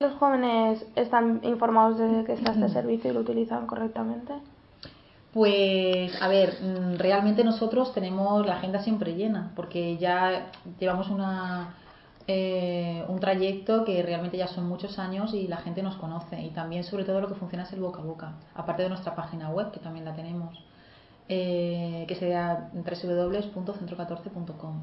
¿Los 0.00 0.14
jóvenes 0.18 0.84
están 0.96 1.40
informados 1.44 1.98
de 1.98 2.24
que 2.24 2.32
está 2.34 2.50
este 2.50 2.68
servicio 2.68 3.10
y 3.10 3.14
lo 3.14 3.20
utilizan 3.20 3.66
correctamente? 3.66 4.34
Pues, 5.32 6.20
a 6.20 6.28
ver, 6.28 6.58
mm, 6.60 6.98
realmente 6.98 7.42
nosotros 7.42 7.94
tenemos 7.94 8.44
la 8.44 8.56
agenda 8.56 8.82
siempre 8.82 9.14
llena, 9.14 9.52
porque 9.56 9.96
ya 9.96 10.50
llevamos 10.78 11.08
una, 11.08 11.74
eh, 12.26 13.02
un 13.08 13.18
trayecto 13.18 13.84
que 13.84 14.02
realmente 14.02 14.36
ya 14.36 14.48
son 14.48 14.68
muchos 14.68 14.98
años 14.98 15.32
y 15.32 15.48
la 15.48 15.56
gente 15.58 15.82
nos 15.82 15.96
conoce. 15.96 16.42
Y 16.42 16.50
también, 16.50 16.84
sobre 16.84 17.04
todo, 17.04 17.20
lo 17.22 17.28
que 17.28 17.34
funciona 17.36 17.64
es 17.64 17.72
el 17.72 17.80
boca 17.80 18.00
a 18.00 18.04
boca, 18.04 18.32
aparte 18.54 18.82
de 18.82 18.90
nuestra 18.90 19.14
página 19.14 19.48
web, 19.50 19.70
que 19.70 19.80
también 19.80 20.04
la 20.04 20.14
tenemos, 20.14 20.62
eh, 21.28 22.04
que 22.08 22.14
sería 22.16 22.70
www.centro14.com. 22.74 24.82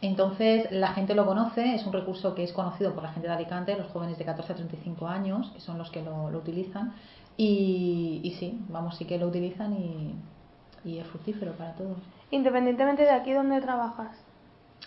Entonces, 0.00 0.70
la 0.70 0.88
gente 0.88 1.14
lo 1.14 1.26
conoce, 1.26 1.74
es 1.74 1.84
un 1.84 1.92
recurso 1.92 2.34
que 2.34 2.44
es 2.44 2.52
conocido 2.52 2.94
por 2.94 3.02
la 3.02 3.12
gente 3.12 3.26
de 3.26 3.34
Alicante, 3.34 3.76
los 3.76 3.88
jóvenes 3.88 4.16
de 4.16 4.24
14 4.24 4.52
a 4.52 4.56
35 4.56 5.08
años, 5.08 5.50
que 5.52 5.60
son 5.60 5.76
los 5.76 5.90
que 5.90 6.02
lo, 6.02 6.30
lo 6.30 6.38
utilizan 6.38 6.94
y, 7.40 8.34
sí, 8.40 8.60
vamos, 8.68 8.96
sí 8.96 9.04
que 9.04 9.16
lo 9.16 9.28
utilizan 9.28 9.72
y, 9.72 10.98
es 10.98 11.06
fructífero 11.06 11.52
para 11.52 11.74
todos. 11.74 11.98
Independientemente 12.30 13.02
de 13.02 13.10
aquí 13.10 13.32
donde 13.32 13.60
trabajas. 13.60 14.16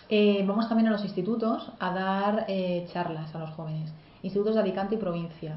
Eh, 0.08 0.44
vamos 0.46 0.68
también 0.68 0.88
a 0.88 0.90
los 0.90 1.04
institutos 1.04 1.70
a 1.78 1.94
dar 1.94 2.44
eh, 2.48 2.86
charlas 2.92 3.34
a 3.34 3.38
los 3.38 3.50
jóvenes. 3.50 3.92
Institutos 4.22 4.54
de 4.54 4.60
Alicante 4.60 4.96
y 4.96 4.98
provincia, 4.98 5.56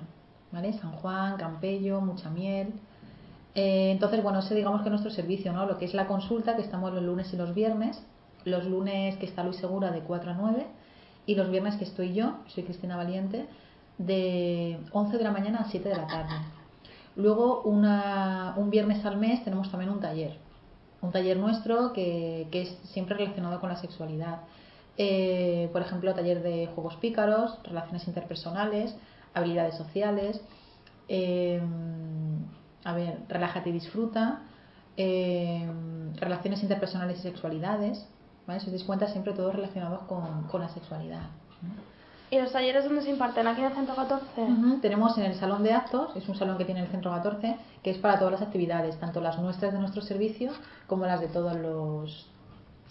¿vale? 0.52 0.72
San 0.74 0.92
Juan, 0.94 1.36
Campello, 1.38 2.00
Mucha 2.00 2.30
Miel. 2.30 2.74
Eh, 3.56 3.92
entonces, 3.92 4.24
bueno, 4.24 4.40
ese 4.40 4.56
digamos 4.56 4.82
que 4.82 4.90
nuestro 4.90 5.12
servicio, 5.12 5.52
¿no? 5.52 5.66
Lo 5.66 5.78
que 5.78 5.86
es 5.86 5.94
la 5.94 6.08
consulta, 6.08 6.56
que 6.56 6.62
estamos 6.62 6.94
los 6.94 7.04
lunes 7.04 7.34
y 7.34 7.38
los 7.38 7.54
viernes. 7.54 8.02
Los 8.46 8.66
lunes 8.66 9.18
que 9.18 9.26
está 9.26 9.44
Luis 9.44 9.58
Segura 9.58 9.92
de 9.92 10.02
4 10.02 10.32
a 10.32 10.34
9 10.36 10.66
y 11.26 11.36
los 11.36 11.50
viernes 11.50 11.76
que 11.76 11.84
estoy 11.84 12.14
yo, 12.14 12.38
soy 12.48 12.64
Cristina 12.64 12.96
Valiente, 12.96 13.48
de 13.98 14.80
11 14.92 15.18
de 15.18 15.24
la 15.24 15.32
mañana 15.32 15.60
a 15.60 15.66
7 15.66 15.90
de 15.90 15.96
la 15.96 16.08
tarde. 16.08 16.36
Luego, 17.16 17.62
un 17.64 18.70
viernes 18.70 19.06
al 19.06 19.18
mes 19.18 19.44
tenemos 19.44 19.72
también 19.72 19.92
un 19.92 20.00
taller, 20.00 20.38
un 21.02 21.12
taller 21.12 21.38
nuestro 21.38 21.94
que, 21.94 22.48
es 22.52 22.78
siempre 22.92 23.16
relacionado 23.16 23.60
con 23.60 23.70
la 23.70 23.78
sexualidad. 23.78 24.42
Eh, 24.98 25.70
por 25.74 25.82
ejemplo, 25.82 26.14
taller 26.14 26.42
de 26.42 26.68
juegos 26.68 26.96
pícaros, 26.98 27.58
relaciones 27.64 28.08
interpersonales, 28.08 28.96
habilidades 29.34 29.76
sociales, 29.76 30.42
eh, 31.08 31.62
a 32.84 32.94
ver, 32.94 33.20
relájate 33.28 33.70
y 33.70 33.74
disfruta, 33.74 34.42
eh, 34.98 35.68
relaciones 36.16 36.62
interpersonales 36.64 37.20
y 37.20 37.22
sexualidades. 37.24 38.08
¿Vale? 38.48 38.60
Si 38.60 38.68
os 38.68 38.72
dais 38.72 38.84
cuenta, 38.84 39.08
siempre 39.08 39.34
todo 39.34 39.52
relacionado 39.52 40.08
con, 40.08 40.44
con 40.44 40.62
la 40.62 40.70
sexualidad. 40.70 41.24
¿Y 42.32 42.40
los 42.40 42.52
talleres 42.52 42.84
dónde 42.84 43.04
se 43.04 43.12
imparten? 43.12 43.48
¿Aquí 43.48 43.62
en 43.62 43.68
el 43.68 43.74
Centro 43.74 43.96
14? 43.96 44.26
Tenemos 44.82 45.18
en 45.18 45.26
el 45.26 45.36
Salón 45.36 45.64
de 45.64 45.74
Actos, 45.74 46.16
es 46.16 46.28
un 46.28 46.36
salón 46.36 46.58
que 46.58 46.66
tiene 46.66 46.82
el 46.82 46.88
Centro 46.88 47.12
14, 47.12 47.56
que 47.84 47.92
es 47.92 47.98
para 48.00 48.18
todas 48.18 48.34
las 48.34 48.42
actividades, 48.42 49.00
tanto 49.00 49.22
las 49.22 49.38
nuestras 49.40 49.74
de 49.74 49.80
nuestro 49.80 50.02
servicio 50.02 50.52
como 50.88 51.06
las 51.06 51.22
de 51.22 51.28
todos 51.28 51.56
los, 51.56 52.28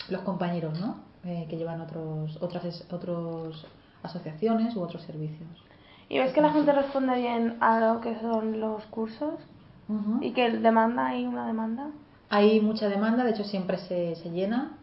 los 0.09 0.23
compañeros 0.23 0.79
¿no? 0.79 0.97
Eh, 1.25 1.47
que 1.51 1.57
llevan 1.57 1.81
otros, 1.81 2.39
otras 2.41 2.85
otros 2.93 3.67
asociaciones 4.03 4.77
u 4.77 4.83
otros 4.83 5.03
servicios. 5.03 5.49
¿Y 6.09 6.19
ves 6.19 6.33
que 6.33 6.41
la 6.41 6.53
gente 6.53 6.73
responde 6.73 7.17
bien 7.17 7.57
a 7.61 7.81
lo 7.81 8.01
que 8.01 8.19
son 8.21 8.61
los 8.61 8.85
cursos? 8.85 9.35
¿Y 10.21 10.33
que 10.33 10.51
demanda 10.51 11.09
hay 11.09 11.27
una 11.27 11.47
demanda? 11.47 11.89
Hay 12.31 12.61
mucha 12.61 12.89
demanda, 12.89 13.25
de 13.25 13.31
hecho 13.31 13.45
siempre 13.45 13.79
se, 13.79 14.17
se 14.17 14.31
llena 14.31 14.79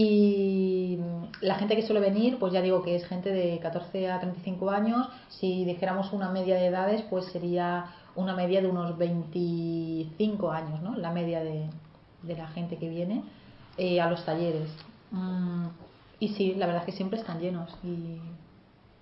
y 0.00 0.96
la 1.40 1.56
gente 1.56 1.74
que 1.74 1.82
suele 1.82 1.98
venir, 1.98 2.38
pues 2.38 2.52
ya 2.52 2.62
digo 2.62 2.84
que 2.84 2.94
es 2.94 3.04
gente 3.08 3.32
de 3.32 3.58
14 3.58 4.12
a 4.12 4.20
35 4.20 4.70
años. 4.70 5.08
Si 5.28 5.64
dijéramos 5.64 6.12
una 6.12 6.30
media 6.30 6.54
de 6.54 6.66
edades, 6.66 7.02
pues 7.10 7.24
sería 7.32 7.86
una 8.14 8.36
media 8.36 8.62
de 8.62 8.68
unos 8.68 8.96
25 8.96 10.52
años, 10.52 10.80
¿no? 10.82 10.96
La 10.96 11.10
media 11.10 11.42
de, 11.42 11.68
la 12.22 12.46
gente 12.46 12.76
que 12.76 12.88
viene 12.88 13.24
eh, 13.76 14.00
a 14.00 14.08
los 14.08 14.24
talleres. 14.24 14.70
Mm, 15.10 15.66
y 16.20 16.28
sí, 16.28 16.54
la 16.54 16.66
verdad 16.66 16.82
es 16.82 16.86
que 16.86 16.96
siempre 16.96 17.18
están 17.18 17.40
llenos 17.40 17.68
y, 17.82 18.20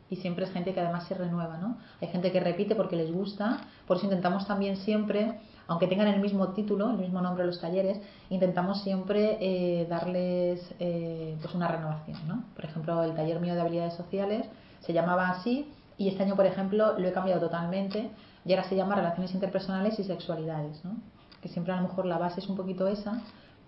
y 0.08 0.16
siempre 0.16 0.46
es 0.46 0.50
gente 0.50 0.72
que 0.72 0.80
además 0.80 1.06
se 1.06 1.14
renueva, 1.14 1.58
¿no? 1.58 1.76
Hay 2.00 2.08
gente 2.08 2.32
que 2.32 2.40
repite 2.40 2.74
porque 2.74 2.96
les 2.96 3.12
gusta, 3.12 3.60
por 3.86 3.98
eso 3.98 4.06
intentamos 4.06 4.46
también 4.46 4.78
siempre 4.78 5.40
aunque 5.68 5.86
tengan 5.86 6.08
el 6.08 6.20
mismo 6.20 6.48
título, 6.48 6.90
el 6.90 6.98
mismo 6.98 7.20
nombre 7.20 7.44
los 7.44 7.60
talleres, 7.60 8.00
intentamos 8.30 8.82
siempre 8.82 9.38
eh, 9.40 9.86
darles 9.88 10.60
eh, 10.78 11.36
pues 11.40 11.54
una 11.54 11.68
renovación. 11.68 12.18
¿no? 12.28 12.44
Por 12.54 12.64
ejemplo, 12.64 13.02
el 13.02 13.14
taller 13.14 13.40
mío 13.40 13.54
de 13.54 13.60
habilidades 13.60 13.94
sociales 13.94 14.46
se 14.80 14.92
llamaba 14.92 15.30
así 15.30 15.72
y 15.98 16.08
este 16.08 16.22
año, 16.22 16.36
por 16.36 16.46
ejemplo, 16.46 16.98
lo 16.98 17.08
he 17.08 17.12
cambiado 17.12 17.40
totalmente 17.40 18.10
y 18.44 18.52
ahora 18.52 18.68
se 18.68 18.76
llama 18.76 18.94
relaciones 18.94 19.34
interpersonales 19.34 19.98
y 19.98 20.04
sexualidades. 20.04 20.84
¿no? 20.84 20.96
Que 21.42 21.48
siempre 21.48 21.72
a 21.72 21.76
lo 21.76 21.88
mejor 21.88 22.06
la 22.06 22.18
base 22.18 22.40
es 22.40 22.48
un 22.48 22.56
poquito 22.56 22.86
esa, 22.86 23.20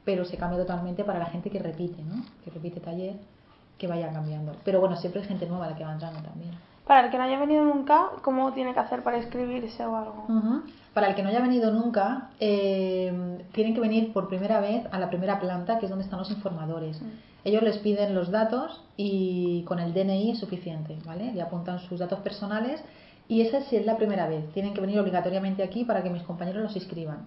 pero 0.05 0.25
se 0.25 0.37
cambia 0.37 0.59
totalmente 0.59 1.05
para 1.05 1.19
la 1.19 1.27
gente 1.27 1.51
que 1.51 1.59
repite, 1.59 2.03
¿no? 2.03 2.25
que 2.45 2.51
repite 2.51 2.79
taller, 2.79 3.17
que 3.77 3.89
vaya 3.89 4.13
cambiando. 4.13 4.53
Pero 4.65 4.81
bueno, 4.81 4.97
siempre 4.97 5.23
hay 5.23 5.29
gente 5.29 5.47
nueva 5.47 5.69
la 5.69 5.77
que 5.77 5.85
va 5.85 5.93
entrando 5.93 6.21
también. 6.21 6.53
Para 6.89 7.05
el 7.05 7.11
que 7.11 7.19
no 7.19 7.25
haya 7.25 7.39
venido 7.39 7.67
nunca, 7.67 8.13
¿cómo 8.23 8.55
tiene 8.55 8.73
que 8.73 8.81
hacer 8.81 9.03
para 9.03 9.19
inscribirse 9.19 9.85
o 9.85 9.95
algo? 9.95 10.25
Para 10.95 11.09
el 11.09 11.15
que 11.15 11.23
no 11.23 11.29
haya 11.29 11.43
venido 11.43 11.71
nunca, 11.71 12.31
eh, 12.41 13.45
tienen 13.53 13.75
que 13.75 13.81
venir 13.81 14.11
por 14.15 14.29
primera 14.29 14.59
vez 14.61 14.87
a 14.91 14.99
la 14.99 15.11
primera 15.11 15.39
planta, 15.39 15.79
que 15.79 15.85
es 15.85 15.91
donde 15.91 16.07
están 16.07 16.19
los 16.19 16.31
informadores. 16.31 17.03
Mm. 17.03 17.09
Ellos 17.45 17.63
les 17.63 17.77
piden 17.77 18.15
los 18.15 18.31
datos 18.31 18.83
y 18.97 19.65
con 19.65 19.81
el 19.81 19.93
DNI 19.93 20.31
es 20.31 20.39
suficiente, 20.39 20.97
¿vale? 21.05 21.31
Le 21.35 21.43
apuntan 21.43 21.79
sus 21.81 21.99
datos 21.99 22.21
personales 22.21 22.83
y 23.29 23.43
esa 23.43 23.61
sí 23.61 23.77
es 23.77 23.85
la 23.85 23.99
primera 23.99 24.27
vez. 24.27 24.51
Tienen 24.55 24.73
que 24.73 24.81
venir 24.81 24.99
obligatoriamente 24.99 25.63
aquí 25.63 25.85
para 25.85 26.03
que 26.03 26.09
mis 26.09 26.23
compañeros 26.23 26.63
los 26.63 26.75
inscriban. 26.75 27.27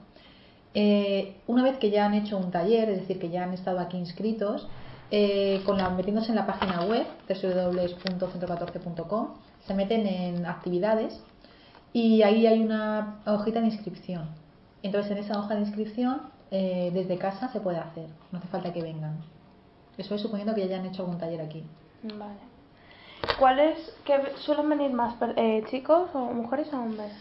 Eh, 0.74 1.36
una 1.46 1.62
vez 1.62 1.78
que 1.78 1.92
ya 1.92 2.08
han 2.08 2.16
hecho 2.16 2.36
un 2.36 2.50
taller, 2.50 2.90
es 2.90 3.02
decir, 3.02 3.20
que 3.20 3.30
ya 3.30 3.44
han 3.44 3.54
estado 3.54 3.80
aquí 3.80 3.98
inscritos, 3.98 4.68
eh, 5.12 5.62
con 5.68 5.78
la, 5.78 5.92
metiéndose 5.92 6.30
en 6.30 6.38
la 6.38 6.48
página 6.48 6.84
web 6.86 7.06
www.centro14.com 7.30 9.50
se 9.66 9.74
meten 9.74 10.06
en 10.08 10.46
actividades 10.46 11.22
y 11.94 12.22
ahí 12.24 12.48
hay 12.48 12.62
una 12.62 13.22
hojita 13.26 13.62
de 13.62 13.68
inscripción. 13.68 14.30
Entonces 14.84 15.12
en 15.12 15.18
esa 15.20 15.40
hoja 15.40 15.56
de 15.56 15.62
inscripción 15.62 16.22
eh, 16.50 16.92
desde 16.94 17.18
casa 17.18 17.50
se 17.50 17.60
puede 17.60 17.78
hacer, 17.78 18.08
no 18.32 18.40
hace 18.40 18.48
falta 18.48 18.74
que 18.74 18.82
vengan. 18.82 19.18
Eso 19.98 20.16
es 20.16 20.22
suponiendo 20.22 20.54
que 20.56 20.62
ya 20.62 20.68
hayan 20.68 20.86
hecho 20.86 21.04
algún 21.04 21.18
taller 21.18 21.42
aquí. 21.42 21.64
Vale. 22.04 22.40
¿Cuáles 23.38 23.78
que 24.04 24.20
suelen 24.38 24.70
venir 24.70 24.92
más 24.92 25.16
eh, 25.36 25.64
chicos 25.70 26.10
o 26.14 26.20
mujeres 26.34 26.74
o 26.74 26.80
hombres? 26.80 27.12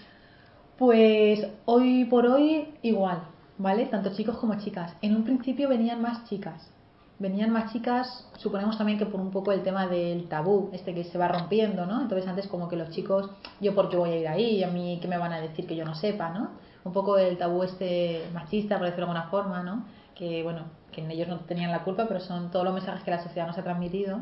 Pues 0.78 1.46
hoy 1.66 2.06
por 2.06 2.26
hoy 2.26 2.72
igual, 2.80 3.22
¿vale? 3.58 3.84
Tanto 3.86 4.14
chicos 4.14 4.38
como 4.38 4.54
chicas. 4.58 4.96
En 5.02 5.14
un 5.14 5.24
principio 5.24 5.68
venían 5.68 6.00
más 6.00 6.24
chicas, 6.24 6.70
venían 7.20 7.50
más 7.50 7.72
chicas, 7.72 8.26
suponemos 8.38 8.78
también 8.78 8.98
que 8.98 9.06
por 9.06 9.20
un 9.20 9.30
poco 9.30 9.52
el 9.52 9.62
tema 9.62 9.86
del 9.86 10.26
tabú, 10.26 10.70
este 10.72 10.94
que 10.94 11.04
se 11.04 11.18
va 11.18 11.28
rompiendo, 11.28 11.84
¿no? 11.84 12.00
Entonces 12.00 12.26
antes 12.26 12.48
como 12.48 12.68
que 12.68 12.76
los 12.76 12.90
chicos, 12.90 13.30
yo 13.60 13.74
por 13.74 13.90
qué 13.90 13.96
voy 13.96 14.10
a 14.10 14.16
ir 14.16 14.26
ahí, 14.26 14.64
a 14.64 14.68
mí 14.68 14.98
qué 15.00 15.06
me 15.06 15.18
van 15.18 15.32
a 15.34 15.40
decir 15.40 15.66
que 15.66 15.76
yo 15.76 15.84
no 15.84 15.94
sepa, 15.94 16.30
¿no? 16.30 16.48
Un 16.82 16.92
poco 16.94 17.18
el 17.18 17.36
tabú 17.36 17.62
este 17.62 18.22
machista, 18.32 18.78
por 18.78 18.86
decirlo 18.86 19.06
de 19.06 19.12
alguna 19.12 19.30
forma, 19.30 19.62
¿no? 19.62 19.84
Que 20.14 20.42
bueno, 20.42 20.62
que 20.92 21.06
ellos 21.12 21.28
no 21.28 21.40
tenían 21.40 21.70
la 21.70 21.84
culpa, 21.84 22.06
pero 22.08 22.20
son 22.20 22.50
todos 22.50 22.64
los 22.64 22.72
mensajes 22.72 23.04
que 23.04 23.10
la 23.10 23.22
sociedad 23.22 23.46
nos 23.46 23.58
ha 23.58 23.62
transmitido. 23.62 24.20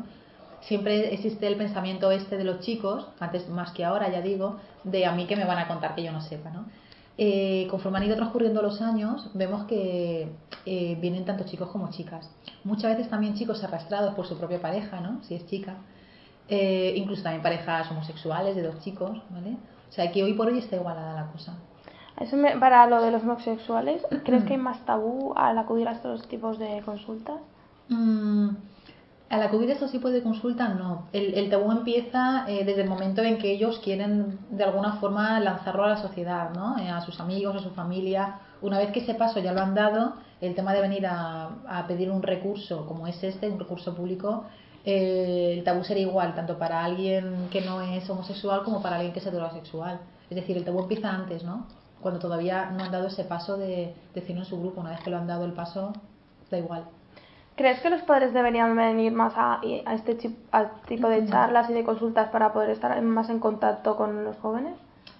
Siempre 0.59 1.13
existe 1.13 1.47
el 1.47 1.55
pensamiento 1.55 2.11
este 2.11 2.37
de 2.37 2.43
los 2.43 2.59
chicos, 2.59 3.07
antes 3.21 3.47
más 3.47 3.71
que 3.71 3.85
ahora, 3.85 4.09
ya 4.09 4.21
digo, 4.21 4.57
de 4.83 5.05
a 5.05 5.13
mí 5.13 5.25
que 5.25 5.37
me 5.37 5.45
van 5.45 5.57
a 5.57 5.69
contar 5.69 5.95
que 5.95 6.03
yo 6.03 6.11
no 6.11 6.19
sepa, 6.19 6.49
¿no? 6.49 6.65
Eh, 7.21 7.67
conforme 7.69 7.97
han 7.97 8.05
ido 8.05 8.15
transcurriendo 8.15 8.61
los 8.61 8.81
años, 8.81 9.29
vemos 9.33 9.65
que 9.65 10.31
eh, 10.65 10.97
vienen 11.01 11.25
tanto 11.25 11.43
chicos 11.43 11.67
como 11.69 11.89
chicas. 11.89 12.31
Muchas 12.63 12.95
veces 12.95 13.09
también 13.09 13.33
chicos 13.33 13.61
arrastrados 13.61 14.15
por 14.15 14.25
su 14.25 14.37
propia 14.37 14.61
pareja, 14.61 15.01
¿no? 15.01 15.21
Si 15.23 15.35
es 15.35 15.45
chica. 15.47 15.75
Eh, 16.47 16.93
incluso 16.95 17.21
también 17.23 17.43
parejas 17.43 17.91
homosexuales 17.91 18.55
de 18.55 18.63
dos 18.63 18.79
chicos, 18.79 19.21
¿vale? 19.31 19.57
O 19.89 19.91
sea, 19.91 20.09
que 20.13 20.23
hoy 20.23 20.31
por 20.31 20.47
hoy 20.47 20.59
está 20.59 20.77
igualada 20.77 21.13
la 21.13 21.29
cosa. 21.29 21.57
Eso 22.21 22.37
para 22.57 22.87
lo 22.87 23.01
de 23.01 23.11
los 23.11 23.23
homosexuales, 23.23 24.01
¿crees 24.23 24.45
que 24.45 24.53
hay 24.53 24.59
más 24.59 24.85
tabú 24.85 25.33
al 25.35 25.57
acudir 25.57 25.89
a 25.89 25.91
estos 25.91 26.25
tipos 26.29 26.57
de 26.57 26.81
consultas? 26.85 27.41
Mm, 27.89 28.51
al 29.29 29.43
acudir 29.43 29.69
a 29.69 29.73
estos 29.73 29.91
tipos 29.91 30.11
de 30.11 30.23
no. 30.23 31.07
El, 31.13 31.49
tabú 31.49 31.71
empieza 31.71 32.45
eh, 32.47 32.65
desde 32.65 32.81
el 32.81 32.89
momento 32.89 33.21
en 33.21 33.37
que 33.37 33.51
ellos 33.51 33.79
quieren 33.83 34.39
de 34.49 34.63
alguna 34.63 34.93
forma 34.93 35.39
lanzarlo 35.39 35.83
a 35.83 35.89
la 35.89 35.97
sociedad, 35.97 36.49
¿no? 36.55 36.79
Eh, 36.79 36.89
a 36.89 37.01
sus 37.01 37.19
amigos, 37.19 37.55
a 37.55 37.59
su 37.59 37.69
familia. 37.71 38.39
Una 38.61 38.79
vez 38.79 38.91
que 38.91 39.01
ese 39.01 39.13
paso 39.13 39.39
ya 39.39 39.53
lo 39.53 39.61
han 39.61 39.75
dado, 39.75 40.15
el 40.41 40.55
tema 40.55 40.73
de 40.73 40.81
venir 40.81 41.05
a, 41.05 41.85
pedir 41.87 42.09
un 42.09 42.23
recurso 42.23 42.87
como 42.87 43.05
es 43.05 43.23
este, 43.23 43.47
un 43.49 43.59
recurso 43.59 43.95
público, 43.95 44.45
eh, 44.83 45.53
el 45.57 45.63
tabú 45.63 45.83
sería 45.83 46.07
igual, 46.07 46.33
tanto 46.33 46.57
para 46.57 46.83
alguien 46.83 47.49
que 47.51 47.61
no 47.61 47.81
es 47.81 48.09
homosexual 48.09 48.63
como 48.63 48.81
para 48.81 48.95
alguien 48.95 49.13
que 49.13 49.19
es 49.19 49.27
heterosexual. 49.27 49.99
Es 50.29 50.35
decir, 50.35 50.57
el 50.57 50.65
tabú 50.65 50.79
empieza 50.79 51.11
antes, 51.11 51.43
¿no? 51.43 51.67
Cuando 52.01 52.19
todavía 52.19 52.71
no 52.71 52.83
han 52.83 52.91
dado 52.91 53.07
ese 53.07 53.25
paso 53.25 53.57
de 53.57 53.93
decirlo 54.15 54.41
en 54.41 54.47
su 54.47 54.59
grupo. 54.59 54.81
Una 54.81 54.91
vez 54.91 55.01
que 55.01 55.11
lo 55.11 55.17
han 55.17 55.27
dado 55.27 55.45
el 55.45 55.53
paso, 55.53 55.93
da 56.49 56.57
igual. 56.57 56.85
¿Crees 57.59 57.81
que 57.81 57.89
los 57.89 58.01
padres 58.03 58.33
deberían 58.33 58.73
venir 58.73 59.11
más 59.11 59.33
a, 59.35 59.59
a 59.59 59.93
este 59.93 60.15
tipo 60.15 61.09
de 61.09 61.25
charlas 61.25 61.69
y 61.69 61.73
de 61.73 61.83
consultas 61.83 62.29
para 62.29 62.53
poder 62.53 62.69
estar 62.69 63.01
más 63.01 63.29
en 63.29 63.39
contacto 63.39 63.97
con 63.97 64.23
los 64.23 64.37
jóvenes? 64.37 64.75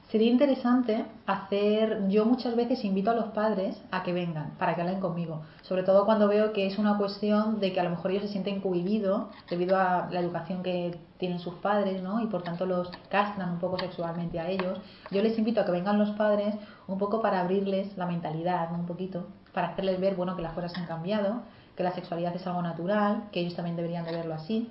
Sería 0.08 0.32
interesante 0.32 1.04
hacer, 1.28 2.08
yo 2.08 2.24
muchas 2.24 2.56
veces 2.56 2.86
invito 2.86 3.12
a 3.12 3.14
los 3.14 3.26
padres 3.26 3.84
a 3.92 4.04
que 4.04 4.14
vengan, 4.14 4.52
para 4.58 4.74
que 4.74 4.80
hablen 4.80 5.02
conmigo, 5.02 5.42
sobre 5.64 5.84
todo 5.84 6.06
cuando 6.06 6.30
veo 6.30 6.54
que 6.54 6.66
es 6.66 6.80
una 6.80 6.98
cuestión 6.98 7.60
de 7.60 7.74
que 7.74 7.82
a 7.82 7.84
lo 7.84 7.90
mejor 7.90 8.12
ellos 8.12 8.24
se 8.24 8.30
sienten 8.30 8.62
cohibidos 8.62 9.28
debido 9.50 9.78
a 9.78 10.08
la 10.10 10.22
educación 10.22 10.64
que 10.64 10.98
tienen 11.18 11.40
sus 11.40 11.56
padres, 11.56 12.02
¿no? 12.02 12.22
Y 12.22 12.28
por 12.28 12.44
tanto 12.44 12.66
los 12.66 12.90
castran 13.10 13.50
un 13.50 13.60
poco 13.60 13.78
sexualmente 13.78 14.40
a 14.40 14.48
ellos. 14.48 14.80
Yo 15.12 15.22
les 15.22 15.38
invito 15.38 15.60
a 15.60 15.66
que 15.66 15.74
vengan 15.74 16.00
los 16.00 16.12
padres 16.12 16.56
un 16.88 16.98
poco 16.98 17.22
para 17.22 17.42
abrirles 17.42 17.98
la 17.98 18.06
mentalidad, 18.06 18.72
un 18.74 18.86
poquito, 18.86 19.28
para 19.54 19.68
hacerles 19.68 20.00
ver, 20.00 20.16
bueno, 20.16 20.38
que 20.38 20.42
las 20.42 20.54
cosas 20.54 20.74
han 20.78 20.86
cambiado, 20.86 21.42
que 21.80 21.84
la 21.84 21.94
sexualidad 21.94 22.36
es 22.36 22.46
algo 22.46 22.62
natural, 22.62 23.30
que 23.32 23.40
ellos 23.40 23.56
también 23.56 23.78
deberían 23.78 24.04
de 24.04 24.12
verlo 24.12 24.34
así, 24.34 24.68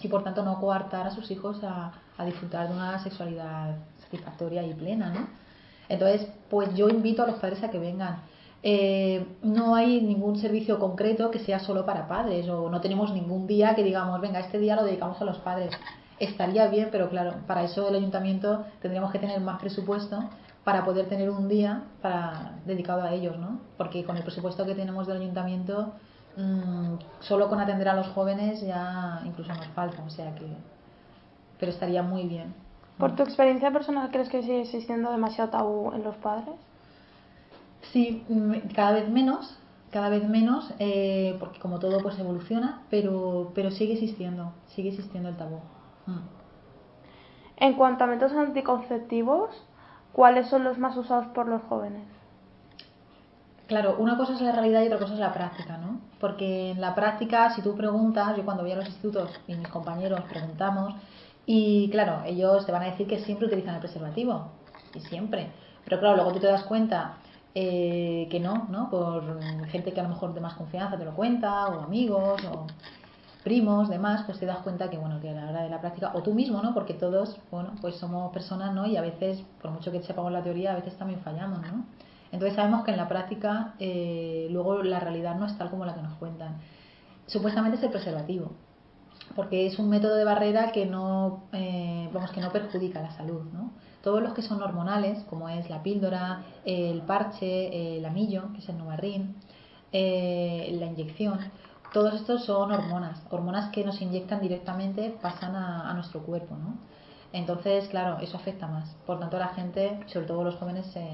y 0.00 0.08
por 0.08 0.24
tanto 0.24 0.42
no 0.42 0.58
coartar 0.58 1.06
a 1.06 1.10
sus 1.10 1.30
hijos 1.30 1.62
a, 1.62 1.92
disfrutar 2.24 2.68
de 2.68 2.74
una 2.74 2.98
sexualidad 2.98 3.76
satisfactoria 3.98 4.62
y 4.62 4.72
plena, 4.72 5.10
¿no? 5.10 5.26
Entonces, 5.90 6.26
pues 6.48 6.74
yo 6.74 6.88
invito 6.88 7.22
a 7.22 7.26
los 7.26 7.38
padres 7.40 7.62
a 7.62 7.70
que 7.70 7.78
vengan. 7.78 8.22
Eh, 8.62 9.26
no 9.42 9.74
hay 9.74 10.00
ningún 10.00 10.38
servicio 10.38 10.78
concreto 10.78 11.30
que 11.30 11.40
sea 11.40 11.60
solo 11.60 11.84
para 11.84 12.08
padres 12.08 12.48
o 12.48 12.70
no 12.70 12.80
tenemos 12.80 13.12
ningún 13.12 13.46
día 13.46 13.74
que 13.74 13.82
digamos, 13.82 14.18
venga, 14.20 14.40
este 14.40 14.58
día 14.58 14.76
lo 14.76 14.84
dedicamos 14.84 15.20
a 15.20 15.26
los 15.26 15.38
padres. 15.38 15.72
Estaría 16.18 16.68
bien, 16.68 16.88
pero 16.90 17.10
claro, 17.10 17.34
para 17.46 17.64
eso 17.64 17.86
el 17.88 17.96
ayuntamiento 17.96 18.64
tendríamos 18.80 19.12
que 19.12 19.18
tener 19.18 19.40
más 19.40 19.60
presupuesto 19.60 20.30
para 20.64 20.86
poder 20.86 21.06
tener 21.06 21.28
un 21.28 21.48
día 21.48 21.84
para 22.00 22.54
dedicado 22.64 23.02
a 23.02 23.12
ellos, 23.12 23.36
¿no? 23.38 23.60
Porque 23.76 24.04
con 24.04 24.16
el 24.16 24.22
presupuesto 24.22 24.64
que 24.64 24.74
tenemos 24.74 25.06
del 25.06 25.18
ayuntamiento, 25.18 25.94
mmm, 26.36 26.94
solo 27.20 27.48
con 27.48 27.60
atender 27.60 27.88
a 27.88 27.94
los 27.94 28.08
jóvenes 28.08 28.60
ya 28.60 29.22
incluso 29.24 29.52
nos 29.54 29.66
falta, 29.68 30.02
o 30.02 30.10
sea 30.10 30.34
que... 30.34 30.46
Pero 31.58 31.72
estaría 31.72 32.02
muy 32.02 32.26
bien. 32.26 32.54
¿Por 32.98 33.16
tu 33.16 33.22
experiencia 33.22 33.70
personal 33.70 34.10
crees 34.10 34.28
que 34.28 34.42
sigue 34.42 34.62
existiendo 34.62 35.10
demasiado 35.10 35.50
tabú 35.50 35.92
en 35.94 36.02
los 36.02 36.16
padres? 36.16 36.54
Sí, 37.92 38.24
mm, 38.28 38.72
cada 38.74 38.92
vez 38.92 39.08
menos, 39.08 39.58
cada 39.90 40.10
vez 40.10 40.28
menos, 40.28 40.72
eh, 40.78 41.36
porque 41.40 41.58
como 41.60 41.78
todo 41.78 42.00
pues 42.02 42.18
evoluciona, 42.18 42.82
pero, 42.90 43.52
pero 43.54 43.70
sigue 43.70 43.94
existiendo, 43.94 44.52
sigue 44.66 44.90
existiendo 44.90 45.30
el 45.30 45.36
tabú. 45.36 45.60
Mm. 46.06 46.20
En 47.56 47.74
cuanto 47.74 48.04
a 48.04 48.06
métodos 48.06 48.32
anticonceptivos, 48.34 49.50
¿cuáles 50.12 50.48
son 50.48 50.64
los 50.64 50.78
más 50.78 50.96
usados 50.96 51.26
por 51.28 51.46
los 51.46 51.62
jóvenes? 51.62 52.06
Claro, 53.70 53.94
una 54.00 54.16
cosa 54.16 54.32
es 54.32 54.40
la 54.40 54.50
realidad 54.50 54.82
y 54.82 54.86
otra 54.86 54.98
cosa 54.98 55.12
es 55.12 55.20
la 55.20 55.32
práctica, 55.32 55.78
¿no? 55.78 56.00
Porque 56.18 56.72
en 56.72 56.80
la 56.80 56.92
práctica, 56.92 57.54
si 57.54 57.62
tú 57.62 57.76
preguntas, 57.76 58.36
yo 58.36 58.44
cuando 58.44 58.64
voy 58.64 58.72
a 58.72 58.74
los 58.74 58.86
institutos 58.86 59.30
y 59.46 59.54
mis 59.54 59.68
compañeros 59.68 60.22
preguntamos, 60.28 60.92
y 61.46 61.88
claro, 61.90 62.24
ellos 62.26 62.66
te 62.66 62.72
van 62.72 62.82
a 62.82 62.86
decir 62.86 63.06
que 63.06 63.20
siempre 63.20 63.46
utilizan 63.46 63.76
el 63.76 63.80
preservativo, 63.80 64.48
y 64.92 64.98
siempre. 65.02 65.52
Pero 65.84 66.00
claro, 66.00 66.16
luego 66.16 66.32
tú 66.32 66.40
te 66.40 66.48
das 66.48 66.64
cuenta 66.64 67.18
eh, 67.54 68.26
que 68.28 68.40
no, 68.40 68.66
¿no? 68.70 68.90
Por 68.90 69.40
gente 69.68 69.92
que 69.92 70.00
a 70.00 70.02
lo 70.02 70.08
mejor 70.08 70.34
de 70.34 70.40
más 70.40 70.54
confianza 70.54 70.98
te 70.98 71.04
lo 71.04 71.14
cuenta, 71.14 71.68
o 71.68 71.82
amigos, 71.84 72.44
o 72.52 72.66
primos, 73.44 73.88
demás, 73.88 74.24
pues 74.26 74.40
te 74.40 74.46
das 74.46 74.58
cuenta 74.64 74.90
que, 74.90 74.98
bueno, 74.98 75.20
que 75.20 75.30
a 75.30 75.34
la 75.34 75.48
hora 75.48 75.62
de 75.62 75.70
la 75.70 75.80
práctica, 75.80 76.10
o 76.14 76.22
tú 76.24 76.34
mismo, 76.34 76.60
¿no? 76.60 76.74
Porque 76.74 76.94
todos, 76.94 77.38
bueno, 77.52 77.70
pues 77.80 77.94
somos 77.94 78.32
personas, 78.32 78.74
¿no? 78.74 78.84
Y 78.88 78.96
a 78.96 79.00
veces, 79.00 79.44
por 79.62 79.70
mucho 79.70 79.92
que 79.92 80.02
sepamos 80.02 80.32
la 80.32 80.42
teoría, 80.42 80.72
a 80.72 80.74
veces 80.74 80.96
también 80.96 81.20
fallamos, 81.20 81.60
¿no? 81.60 81.84
Entonces 82.32 82.54
sabemos 82.56 82.84
que 82.84 82.92
en 82.92 82.96
la 82.96 83.08
práctica 83.08 83.74
eh, 83.78 84.48
luego 84.50 84.82
la 84.82 85.00
realidad 85.00 85.36
no 85.36 85.46
es 85.46 85.56
tal 85.58 85.70
como 85.70 85.84
la 85.84 85.94
que 85.94 86.02
nos 86.02 86.14
cuentan. 86.14 86.58
Supuestamente 87.26 87.78
es 87.78 87.82
el 87.82 87.90
preservativo, 87.90 88.52
porque 89.36 89.66
es 89.66 89.78
un 89.78 89.88
método 89.88 90.14
de 90.14 90.24
barrera 90.24 90.72
que 90.72 90.86
no, 90.86 91.44
eh, 91.52 92.08
vamos, 92.12 92.30
que 92.30 92.40
no 92.40 92.52
perjudica 92.52 93.02
la 93.02 93.10
salud. 93.12 93.42
¿no? 93.52 93.72
Todos 94.02 94.22
los 94.22 94.32
que 94.32 94.42
son 94.42 94.62
hormonales, 94.62 95.22
como 95.24 95.48
es 95.48 95.68
la 95.70 95.82
píldora, 95.82 96.42
el 96.64 97.02
parche, 97.02 97.98
el 97.98 98.04
amillo, 98.04 98.52
que 98.52 98.58
es 98.58 98.68
el 98.68 98.78
Novarrin, 98.78 99.36
eh, 99.92 100.76
la 100.78 100.86
inyección, 100.86 101.38
todos 101.92 102.14
estos 102.14 102.44
son 102.44 102.70
hormonas, 102.70 103.20
hormonas 103.30 103.70
que 103.70 103.84
nos 103.84 104.00
inyectan 104.00 104.40
directamente, 104.40 105.16
pasan 105.20 105.56
a, 105.56 105.92
nuestro 105.94 106.22
cuerpo. 106.22 106.54
¿no? 106.56 106.78
Entonces, 107.32 107.88
claro, 107.88 108.18
eso 108.20 108.36
afecta 108.36 108.68
más. 108.68 108.96
Por 109.06 109.18
tanto, 109.18 109.38
la 109.38 109.48
gente, 109.48 109.98
sobre 110.06 110.26
todo 110.26 110.44
los 110.44 110.54
jóvenes, 110.56 110.86
se 110.86 111.04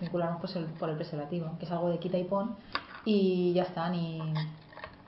vinculamos 0.00 0.40
pues, 0.40 0.56
por 0.78 0.90
el 0.90 0.96
preservativo, 0.96 1.50
que 1.58 1.66
es 1.66 1.72
algo 1.72 1.88
de 1.88 1.98
quita 1.98 2.18
y 2.18 2.24
pon, 2.24 2.56
y 3.04 3.52
ya 3.52 3.64
está, 3.64 3.88
ni, 3.88 4.20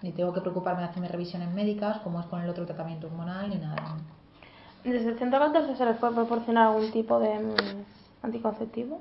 ni 0.03 0.13
tengo 0.13 0.33
que 0.33 0.41
preocuparme 0.41 0.83
de 0.83 0.89
hacerme 0.89 1.09
revisiones 1.09 1.53
médicas, 1.53 1.99
como 1.99 2.21
es 2.21 2.27
con 2.27 2.41
el 2.43 2.49
otro 2.49 2.67
tratamiento 2.67 3.07
hormonal, 3.07 3.51
ni 3.51 3.57
nada. 3.57 3.97
¿Desde 4.85 5.11
el 5.11 5.19
centro 5.19 5.39
14 5.41 5.77
se 5.77 5.85
les 5.85 5.97
puede 5.97 6.15
proporcionar 6.15 6.69
algún 6.69 6.93
tipo 6.93 7.19
de 7.19 7.39
mm, 7.39 7.85
anticonceptivo? 8.23 9.01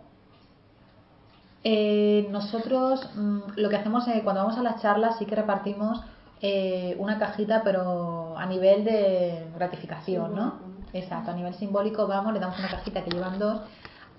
Eh, 1.64 2.28
nosotros 2.32 3.10
mm, 3.16 3.40
lo 3.56 3.70
que 3.70 3.76
hacemos 3.76 4.08
es, 4.08 4.24
cuando 4.24 4.42
vamos 4.44 4.58
a 4.58 4.64
las 4.64 4.82
charlas 4.82 5.18
sí 5.18 5.26
que 5.26 5.36
repartimos 5.36 6.02
eh, 6.42 6.96
una 7.00 7.18
cajita, 7.20 7.62
pero 7.64 8.38
a 8.38 8.46
nivel 8.46 8.84
de 8.84 9.48
gratificación, 9.56 10.36
¿no? 10.36 10.54
Exacto, 10.94 11.32
a 11.32 11.34
nivel 11.34 11.54
simbólico 11.56 12.08
vamos, 12.08 12.34
le 12.34 12.40
damos 12.40 12.58
una 12.60 12.70
cajita 12.70 13.04
que 13.04 13.12
llevan 13.12 13.40
dos. 13.40 13.62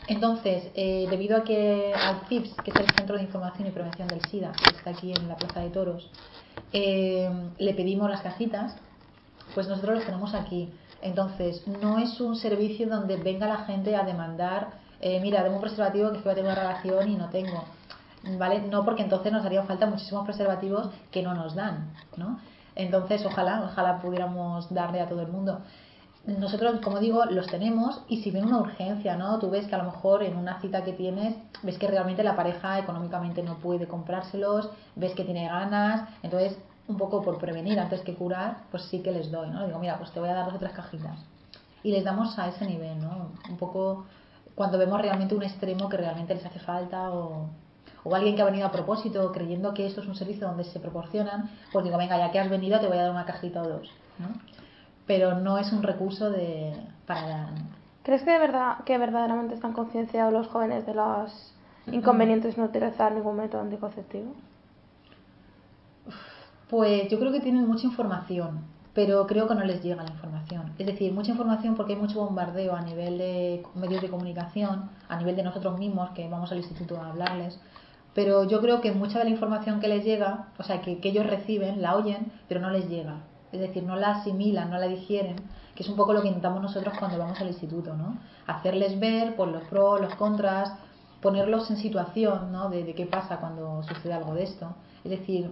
Entonces, 0.08 0.70
eh, 0.74 1.06
debido 1.10 1.36
a 1.36 1.44
que 1.44 1.92
al 1.92 2.26
CIPS, 2.28 2.54
que 2.62 2.70
es 2.70 2.76
el 2.76 2.90
Centro 2.92 3.16
de 3.16 3.24
Información 3.24 3.66
y 3.66 3.70
Prevención 3.72 4.06
del 4.08 4.20
SIDA, 4.22 4.52
que 4.52 4.76
está 4.76 4.90
aquí 4.90 5.12
en 5.12 5.28
la 5.28 5.36
Plaza 5.36 5.60
de 5.60 5.70
Toros, 5.70 6.10
eh, 6.72 7.28
le 7.58 7.74
pedimos 7.74 8.08
las 8.08 8.22
cajitas, 8.22 8.76
pues 9.54 9.68
nosotros 9.68 9.96
las 9.96 10.06
tenemos 10.06 10.34
aquí. 10.34 10.72
Entonces, 11.02 11.66
no 11.66 11.98
es 11.98 12.20
un 12.20 12.36
servicio 12.36 12.88
donde 12.88 13.16
venga 13.16 13.48
la 13.48 13.64
gente 13.64 13.96
a 13.96 14.04
demandar, 14.04 14.78
eh, 15.00 15.20
mira, 15.20 15.42
tengo 15.42 15.56
un 15.56 15.62
preservativo 15.62 16.10
que 16.10 16.18
es 16.18 16.22
que 16.22 16.28
voy 16.28 16.32
a 16.32 16.36
tener 16.36 16.52
una 16.52 16.60
relación 16.60 17.08
y 17.10 17.16
no 17.16 17.28
tengo. 17.28 17.64
¿Vale? 18.38 18.60
No, 18.62 18.84
porque 18.84 19.02
entonces 19.02 19.32
nos 19.32 19.44
harían 19.44 19.66
falta 19.66 19.86
muchísimos 19.86 20.24
preservativos 20.24 20.90
que 21.12 21.22
no 21.22 21.34
nos 21.34 21.54
dan, 21.54 21.92
¿no? 22.16 22.40
Entonces, 22.74 23.24
ojalá, 23.24 23.62
ojalá 23.64 24.00
pudiéramos 24.00 24.72
darle 24.72 25.00
a 25.00 25.08
todo 25.08 25.22
el 25.22 25.28
mundo 25.28 25.60
nosotros, 26.26 26.80
como 26.80 26.98
digo, 26.98 27.24
los 27.26 27.46
tenemos 27.46 28.02
y 28.08 28.22
si 28.22 28.30
viene 28.30 28.48
una 28.48 28.58
urgencia, 28.58 29.16
¿no? 29.16 29.38
Tú 29.38 29.48
ves 29.48 29.66
que 29.68 29.76
a 29.76 29.78
lo 29.78 29.84
mejor 29.84 30.24
en 30.24 30.36
una 30.36 30.60
cita 30.60 30.82
que 30.82 30.92
tienes, 30.92 31.36
ves 31.62 31.78
que 31.78 31.86
realmente 31.86 32.24
la 32.24 32.34
pareja 32.34 32.80
económicamente 32.80 33.42
no 33.44 33.58
puede 33.58 33.86
comprárselos, 33.86 34.68
ves 34.96 35.14
que 35.14 35.24
tiene 35.24 35.46
ganas, 35.46 36.08
entonces 36.24 36.58
un 36.88 36.96
poco 36.96 37.22
por 37.22 37.38
prevenir 37.38 37.78
antes 37.78 38.00
que 38.00 38.14
curar, 38.14 38.58
pues 38.70 38.84
sí 38.84 39.02
que 39.02 39.12
les 39.12 39.30
doy, 39.30 39.50
¿no? 39.50 39.66
digo, 39.66 39.78
mira, 39.78 39.98
pues 39.98 40.10
te 40.10 40.20
voy 40.20 40.28
a 40.28 40.34
dar 40.34 40.46
dos 40.46 40.54
o 40.54 40.58
tres 40.58 40.72
cajitas. 40.72 41.18
Y 41.84 41.92
les 41.92 42.04
damos 42.04 42.36
a 42.38 42.48
ese 42.48 42.66
nivel, 42.66 43.00
¿no? 43.00 43.30
Un 43.48 43.56
poco 43.56 44.06
cuando 44.56 44.78
vemos 44.78 45.00
realmente 45.00 45.34
un 45.34 45.44
extremo 45.44 45.88
que 45.88 45.96
realmente 45.96 46.34
les 46.34 46.44
hace 46.44 46.58
falta 46.58 47.10
o, 47.10 47.48
o 48.02 48.14
alguien 48.14 48.34
que 48.34 48.42
ha 48.42 48.46
venido 48.46 48.66
a 48.66 48.72
propósito 48.72 49.30
creyendo 49.30 49.74
que 49.74 49.86
esto 49.86 50.00
es 50.00 50.08
un 50.08 50.16
servicio 50.16 50.48
donde 50.48 50.64
se 50.64 50.80
proporcionan, 50.80 51.50
pues 51.72 51.84
digo, 51.84 51.98
venga, 51.98 52.18
ya 52.18 52.32
que 52.32 52.40
has 52.40 52.50
venido 52.50 52.80
te 52.80 52.88
voy 52.88 52.98
a 52.98 53.02
dar 53.02 53.10
una 53.12 53.26
cajita 53.26 53.62
o 53.62 53.68
dos, 53.68 53.88
¿no? 54.18 54.28
Pero 55.06 55.38
no 55.38 55.58
es 55.58 55.72
un 55.72 55.82
recurso 55.82 56.30
de, 56.30 56.74
para... 57.06 57.48
¿Crees 58.02 58.22
que, 58.22 58.30
de 58.30 58.38
verdad, 58.38 58.84
que 58.84 58.98
verdaderamente 58.98 59.54
están 59.54 59.72
concienciados 59.72 60.32
los 60.32 60.48
jóvenes 60.48 60.86
de 60.86 60.94
los 60.94 61.54
inconvenientes 61.86 62.56
de 62.56 62.62
no 62.62 62.68
utilizar 62.68 63.12
ningún 63.12 63.36
método 63.36 63.62
anticonceptivo? 63.62 64.34
Pues 66.68 67.08
yo 67.08 67.18
creo 67.18 67.32
que 67.32 67.40
tienen 67.40 67.66
mucha 67.66 67.86
información, 67.86 68.64
pero 68.92 69.26
creo 69.26 69.46
que 69.46 69.54
no 69.54 69.64
les 69.64 69.82
llega 69.82 70.02
la 70.02 70.10
información. 70.10 70.72
Es 70.78 70.86
decir, 70.86 71.12
mucha 71.12 71.30
información 71.30 71.76
porque 71.76 71.94
hay 71.94 72.00
mucho 72.00 72.20
bombardeo 72.20 72.74
a 72.74 72.82
nivel 72.82 73.18
de 73.18 73.62
medios 73.74 74.02
de 74.02 74.10
comunicación, 74.10 74.90
a 75.08 75.16
nivel 75.16 75.36
de 75.36 75.44
nosotros 75.44 75.78
mismos 75.78 76.10
que 76.10 76.28
vamos 76.28 76.50
al 76.50 76.58
instituto 76.58 77.00
a 77.00 77.10
hablarles, 77.10 77.60
pero 78.14 78.44
yo 78.44 78.60
creo 78.60 78.80
que 78.80 78.92
mucha 78.92 79.18
de 79.18 79.24
la 79.26 79.30
información 79.30 79.78
que 79.78 79.88
les 79.88 80.04
llega, 80.04 80.48
o 80.58 80.62
sea, 80.62 80.80
que, 80.80 80.98
que 80.98 81.10
ellos 81.10 81.26
reciben, 81.26 81.82
la 81.82 81.94
oyen, 81.94 82.32
pero 82.48 82.60
no 82.60 82.70
les 82.70 82.88
llega 82.88 83.20
es 83.52 83.60
decir, 83.60 83.82
no 83.82 83.96
la 83.96 84.12
asimilan, 84.12 84.70
no 84.70 84.78
la 84.78 84.86
digieren, 84.86 85.36
que 85.74 85.82
es 85.82 85.88
un 85.88 85.96
poco 85.96 86.12
lo 86.12 86.22
que 86.22 86.28
intentamos 86.28 86.62
nosotros 86.62 86.94
cuando 86.98 87.18
vamos 87.18 87.40
al 87.40 87.48
instituto, 87.48 87.94
¿no? 87.94 88.18
Hacerles 88.46 88.98
ver 88.98 89.36
por 89.36 89.48
los 89.48 89.62
pros, 89.64 90.00
los 90.00 90.14
contras, 90.16 90.72
ponerlos 91.20 91.70
en 91.70 91.76
situación, 91.76 92.52
¿no? 92.52 92.68
De, 92.68 92.94
qué 92.94 93.06
pasa 93.06 93.38
cuando 93.38 93.82
sucede 93.82 94.12
algo 94.12 94.34
de 94.34 94.44
esto. 94.44 94.74
Es 95.04 95.10
decir, 95.10 95.50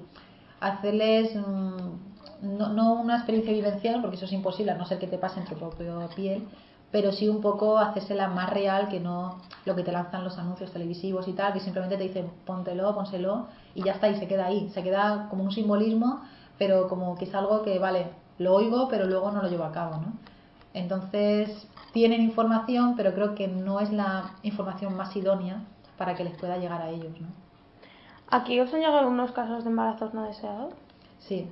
hacerles 0.60 1.34
mm, 1.36 2.56
no, 2.58 2.68
no, 2.68 2.94
una 2.94 3.16
experiencia 3.16 3.52
vivencial, 3.52 4.00
porque 4.00 4.16
eso 4.16 4.26
es 4.26 4.32
imposible, 4.32 4.72
a 4.72 4.76
no 4.76 4.86
ser 4.86 4.98
que 4.98 5.06
te 5.06 5.18
pase 5.18 5.40
en 5.40 5.46
tu 5.46 5.54
propia 5.54 6.08
piel, 6.14 6.46
pero 6.90 7.10
sí 7.10 7.28
un 7.28 7.40
poco 7.40 7.78
hacérsela 7.78 8.28
más 8.28 8.50
real 8.50 8.88
que 8.88 9.00
no 9.00 9.40
lo 9.64 9.74
que 9.74 9.82
te 9.82 9.90
lanzan 9.90 10.22
los 10.22 10.38
anuncios 10.38 10.70
televisivos 10.70 11.26
y 11.26 11.32
tal, 11.32 11.52
que 11.52 11.60
simplemente 11.60 11.96
te 11.96 12.04
dicen 12.04 12.30
póntelo, 12.46 12.94
pónselo 12.94 13.48
y 13.74 13.82
ya 13.82 13.92
está, 13.92 14.08
y 14.08 14.16
se 14.16 14.28
queda 14.28 14.46
ahí, 14.46 14.70
se 14.72 14.82
queda 14.82 15.26
como 15.28 15.42
un 15.42 15.50
simbolismo 15.50 16.22
pero 16.58 16.88
como 16.88 17.16
que 17.16 17.24
es 17.24 17.34
algo 17.34 17.62
que, 17.62 17.78
vale, 17.78 18.06
lo 18.38 18.54
oigo, 18.54 18.88
pero 18.88 19.06
luego 19.06 19.30
no 19.30 19.42
lo 19.42 19.48
llevo 19.48 19.64
a 19.64 19.72
cabo, 19.72 19.96
¿no? 19.98 20.12
Entonces, 20.72 21.68
tienen 21.92 22.20
información, 22.22 22.94
pero 22.96 23.14
creo 23.14 23.34
que 23.34 23.46
no 23.48 23.80
es 23.80 23.92
la 23.92 24.32
información 24.42 24.96
más 24.96 25.14
idónea 25.14 25.62
para 25.96 26.14
que 26.14 26.24
les 26.24 26.36
pueda 26.36 26.58
llegar 26.58 26.82
a 26.82 26.90
ellos, 26.90 27.20
¿no? 27.20 27.28
¿Aquí 28.28 28.58
os 28.58 28.72
han 28.72 28.80
llegado 28.80 28.98
algunos 28.98 29.32
casos 29.32 29.64
de 29.64 29.70
embarazos 29.70 30.12
no 30.14 30.24
deseados? 30.24 30.74
Sí. 31.20 31.48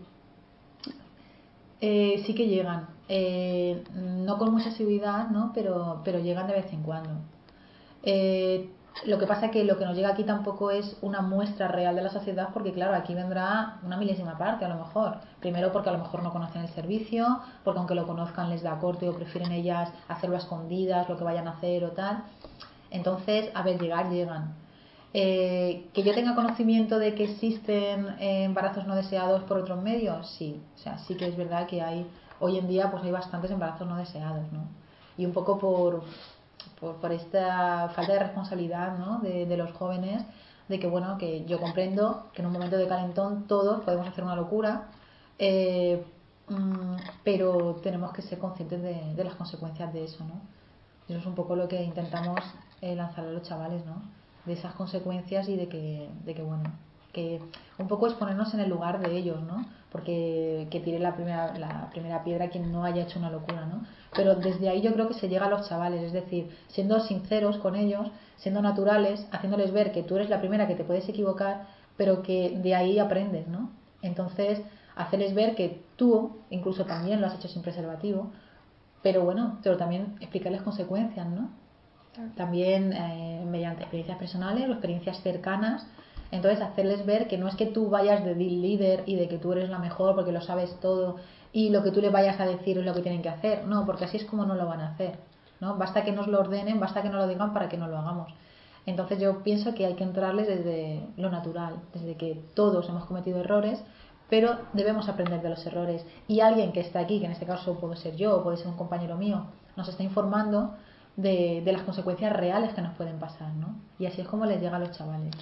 Eh, 1.81 2.23
sí 2.27 2.35
que 2.35 2.49
llegan. 2.49 2.89
Eh, 3.09 3.85
no 3.95 4.39
con 4.39 4.53
mucha 4.53 4.71
seguridad, 4.71 5.29
¿no? 5.29 5.53
Pero, 5.55 6.01
pero 6.05 6.19
llegan 6.19 6.47
de 6.47 6.55
vez 6.55 6.73
en 6.73 6.83
cuando. 6.83 7.11
Eh, 8.03 8.69
lo 9.07 9.19
que 9.19 9.27
pasa 9.27 9.47
es 9.47 9.53
que 9.53 9.65
lo 9.65 9.79
que 9.79 9.85
nos 9.85 9.97
llega 9.97 10.11
aquí 10.11 10.23
tampoco 10.23 10.71
es 10.71 10.97
una 11.01 11.23
muestra 11.23 11.69
real 11.69 11.97
de 11.97 12.03
la 12.03 12.11
sociedad, 12.11 12.51
porque 12.53 12.73
claro, 12.73 12.95
aquí 12.95 13.15
vendrá 13.15 13.79
una 13.83 13.97
milésima 13.97 14.39
parte 14.39 14.65
a 14.65 14.69
lo 14.69 14.77
mejor. 14.77 15.19
Primero 15.41 15.73
porque 15.73 15.89
a 15.89 15.93
lo 15.93 15.99
mejor 15.99 16.23
no 16.23 16.33
conocen 16.33 16.63
el 16.63 16.69
servicio, 16.69 17.41
porque 17.65 17.79
aunque 17.79 17.95
lo 17.95 18.07
conozcan 18.07 18.51
les 18.51 18.63
da 18.63 18.79
corte 18.79 19.09
o 19.09 19.15
prefieren 19.15 19.51
ellas 19.53 19.91
hacerlo 20.09 20.37
a 20.37 20.39
escondidas, 20.39 21.09
lo 21.09 21.17
que 21.17 21.25
vayan 21.25 21.49
a 21.49 21.53
hacer 21.53 21.85
o 21.85 21.91
tal. 21.91 22.25
Entonces, 22.91 23.51
a 23.55 23.63
ver, 23.63 23.81
llegar, 23.81 24.11
llegan. 24.11 24.55
Eh, 25.15 25.91
que 25.93 26.03
yo 26.03 26.15
tenga 26.15 26.35
conocimiento 26.35 26.99
de 26.99 27.15
que 27.15 27.25
existen 27.25 28.09
eh, 28.19 28.45
embarazos 28.45 28.87
no 28.87 28.95
deseados 28.95 29.43
por 29.45 29.59
otros 29.59 29.83
medios, 29.83 30.29
sí. 30.39 30.61
O 30.77 30.79
sea, 30.79 30.99
sí 30.99 31.17
que 31.17 31.27
es 31.27 31.37
verdad 31.37 31.67
que 31.67 31.83
hay, 31.83 32.07
hoy 32.41 32.59
en 32.59 32.69
día, 32.69 32.91
pues 32.91 33.03
hay 33.03 33.11
bastantes 33.11 33.51
embarazos 33.51 33.87
no 33.89 33.97
deseados, 33.97 34.51
¿no? 34.53 34.65
Y 35.19 35.27
un 35.27 35.33
poco 35.33 35.59
por, 35.59 36.05
por, 36.81 37.13
esta 37.13 37.89
falta 37.91 38.13
de 38.13 38.19
responsabilidad 38.19 38.99
¿no? 38.99 39.21
de, 39.21 39.57
los 39.57 39.73
jóvenes, 39.73 40.23
de 40.69 40.79
que 40.79 40.87
bueno, 40.87 41.19
que 41.19 41.45
yo 41.45 41.61
comprendo 41.61 42.31
que 42.33 42.43
en 42.43 42.47
un 42.47 42.53
momento 42.53 42.77
de 42.77 42.89
calentón 42.89 43.47
todos 43.47 43.83
podemos 43.83 44.07
hacer 44.09 44.25
una 44.25 44.37
locura, 44.37 44.89
eh, 45.39 46.05
mm, 46.49 46.97
pero 47.25 47.77
tenemos 47.83 48.13
que 48.13 48.23
ser 48.23 48.39
conscientes 48.39 48.83
de, 48.83 49.25
las 49.25 49.35
consecuencias 49.35 49.93
de 49.93 50.05
eso, 50.05 50.25
¿no? 50.25 50.41
Eso 51.09 51.19
es 51.19 51.27
un 51.27 51.35
poco 51.35 51.57
lo 51.57 51.69
que 51.69 51.83
intentamos 51.83 52.41
eh, 52.81 52.95
lanzar 52.95 53.27
a 53.27 53.31
los 53.31 53.43
chavales, 53.43 53.85
¿no? 53.85 54.03
De 54.47 54.55
esas 54.55 54.75
consecuencias 54.75 55.49
y 55.49 55.57
de 55.57 55.69
que, 55.69 56.11
de 56.25 56.35
que 56.35 56.43
bueno, 56.43 56.65
que 57.13 57.41
un 57.79 57.89
poco 57.89 58.07
es 58.07 58.15
ponernos 58.15 58.55
en 58.55 58.61
el 58.61 58.71
lugar 58.71 58.99
de 59.01 59.17
ellos, 59.17 59.43
¿no? 59.43 59.67
Porque 59.91 60.67
que 60.71 60.81
tire 60.81 60.99
la 60.99 61.15
primera, 61.15 61.57
la 61.59 61.91
primera 61.91 62.25
piedra 62.25 62.49
quien 62.49 62.73
no 62.73 62.85
haya 62.85 63.03
hecho 63.03 63.19
una 63.19 63.31
locura, 63.31 63.67
¿no? 63.67 63.85
Pero 64.15 64.35
desde 64.37 64.69
ahí 64.69 64.81
yo 64.81 64.95
creo 64.95 65.09
que 65.09 65.15
se 65.15 65.29
llega 65.29 65.47
a 65.47 65.51
los 65.51 65.69
chavales, 65.69 66.03
es 66.03 66.13
decir, 66.13 66.49
siendo 66.69 67.01
sinceros 67.01 67.59
con 67.59 67.77
ellos, 67.77 68.11
siendo 68.37 68.63
naturales, 68.63 69.27
haciéndoles 69.31 69.73
ver 69.73 69.93
que 69.93 70.03
tú 70.03 70.17
eres 70.17 70.31
la 70.31 70.41
primera 70.41 70.67
que 70.67 70.75
te 70.75 70.85
puedes 70.85 71.09
equivocar, 71.09 71.67
pero 71.97 72.23
que 72.23 72.59
de 72.63 72.75
ahí 72.75 72.99
aprendes, 72.99 73.47
¿no? 73.47 73.71
Entonces, 74.01 74.63
hacerles 74.97 75.35
ver 75.35 75.55
que 75.55 75.83
tú 75.97 76.39
incluso 76.51 76.87
también 76.87 77.21
lo 77.21 77.27
has 77.27 77.35
hecho 77.35 77.49
sin 77.49 77.63
preservativo, 77.63 78.31
pero 79.03 79.23
bueno, 79.25 79.59
pero 79.63 79.77
también 79.77 80.17
explicarles 80.21 80.63
consecuencias, 80.63 81.27
¿no? 81.27 81.51
También 82.37 82.93
eh, 82.93 83.43
mediante 83.47 83.83
experiencias 83.83 84.19
personales 84.19 84.69
o 84.69 84.73
experiencias 84.73 85.21
cercanas 85.23 85.87
entonces, 86.33 86.63
hacerles 86.63 87.05
ver 87.05 87.29
que 87.29 87.37
no 87.37 87.47
es 87.47 87.55
que 87.57 87.67
tú 87.67 87.91
vayas 87.91 88.25
de 88.25 88.35
líder 88.35 89.05
y 89.05 89.17
de 89.17 89.29
que 89.29 89.37
tú 89.37 89.53
eres 89.53 89.69
la 89.69 89.79
mejor 89.79 90.15
porque 90.15 90.33
lo 90.33 90.41
sabes 90.41 90.75
todo 90.81 91.17
y 91.53 91.69
lo 91.69 91.83
que 91.83 91.91
tú 91.91 92.01
le 92.01 92.09
vayas 92.09 92.41
a 92.41 92.47
decir 92.47 92.79
es 92.79 92.87
lo 92.87 92.95
que 92.95 93.03
tienen 93.03 93.21
que 93.21 93.29
hacer. 93.29 93.67
No, 93.67 93.85
porque 93.85 94.07
así 94.07 94.17
es 94.17 94.25
como 94.25 94.47
no 94.47 94.55
lo 94.55 94.67
van 94.67 94.81
a 94.81 94.89
hacer. 94.95 95.19
¿no? 95.61 95.77
Basta 95.77 96.05
que 96.05 96.11
nos 96.11 96.29
lo 96.29 96.41
ordenen, 96.41 96.81
basta 96.81 97.03
que 97.03 97.11
nos 97.11 97.19
lo 97.19 97.29
digan 97.29 97.53
para 97.53 97.69
que 97.69 97.77
no 97.77 97.87
lo 97.87 97.99
hagamos. 97.99 98.33
Entonces 98.87 99.21
yo 99.21 99.43
pienso 99.43 99.75
que 99.75 99.85
hay 99.85 99.95
que 99.95 100.05
entrarles 100.05 100.49
desde 100.49 101.07
lo 101.19 101.31
natural, 101.31 101.77
desde 101.93 102.17
que 102.17 102.43
todos 102.55 102.89
hemos 102.89 103.05
cometido 103.05 103.39
errores, 103.39 103.85
pero 104.31 104.57
debemos 104.73 105.11
aprender 105.11 105.43
de 105.43 105.51
los 105.51 105.65
errores. 105.67 106.05
Y 106.29 106.41
alguien 106.41 106.73
que 106.73 106.81
está 106.81 107.01
aquí, 107.01 107.21
que 107.21 107.27
en 107.27 107.33
este 107.33 107.45
caso 107.45 107.79
puede 107.79 107.97
ser 107.97 108.17
yo 108.17 108.39
o 108.39 108.43
puede 108.43 108.57
ser 108.57 108.69
un 108.69 108.79
compañero 108.79 109.19
mío, 109.19 109.45
nos 109.77 109.87
está 109.87 110.03
informando 110.03 110.75
de, 111.15 111.61
de 111.63 111.73
las 111.73 111.83
consecuencias 111.83 112.33
reales 112.33 112.73
que 112.73 112.81
nos 112.81 112.97
pueden 112.97 113.19
pasar, 113.19 113.53
¿no? 113.53 113.77
Y 113.99 114.07
así 114.07 114.23
es 114.23 114.27
como 114.27 114.47
les 114.47 114.63
llega 114.63 114.77
a 114.77 114.81
los 114.81 114.93
chavales. 114.93 115.37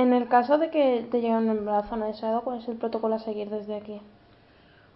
En 0.00 0.14
el 0.14 0.28
caso 0.28 0.56
de 0.56 0.70
que 0.70 1.06
te 1.10 1.20
llegue 1.20 1.36
un 1.36 1.50
embarazo 1.50 1.94
no 1.94 2.06
deseado, 2.06 2.40
¿cuál 2.40 2.60
es 2.60 2.68
el 2.68 2.76
protocolo 2.76 3.16
a 3.16 3.18
seguir 3.18 3.50
desde 3.50 3.76
aquí? 3.76 4.00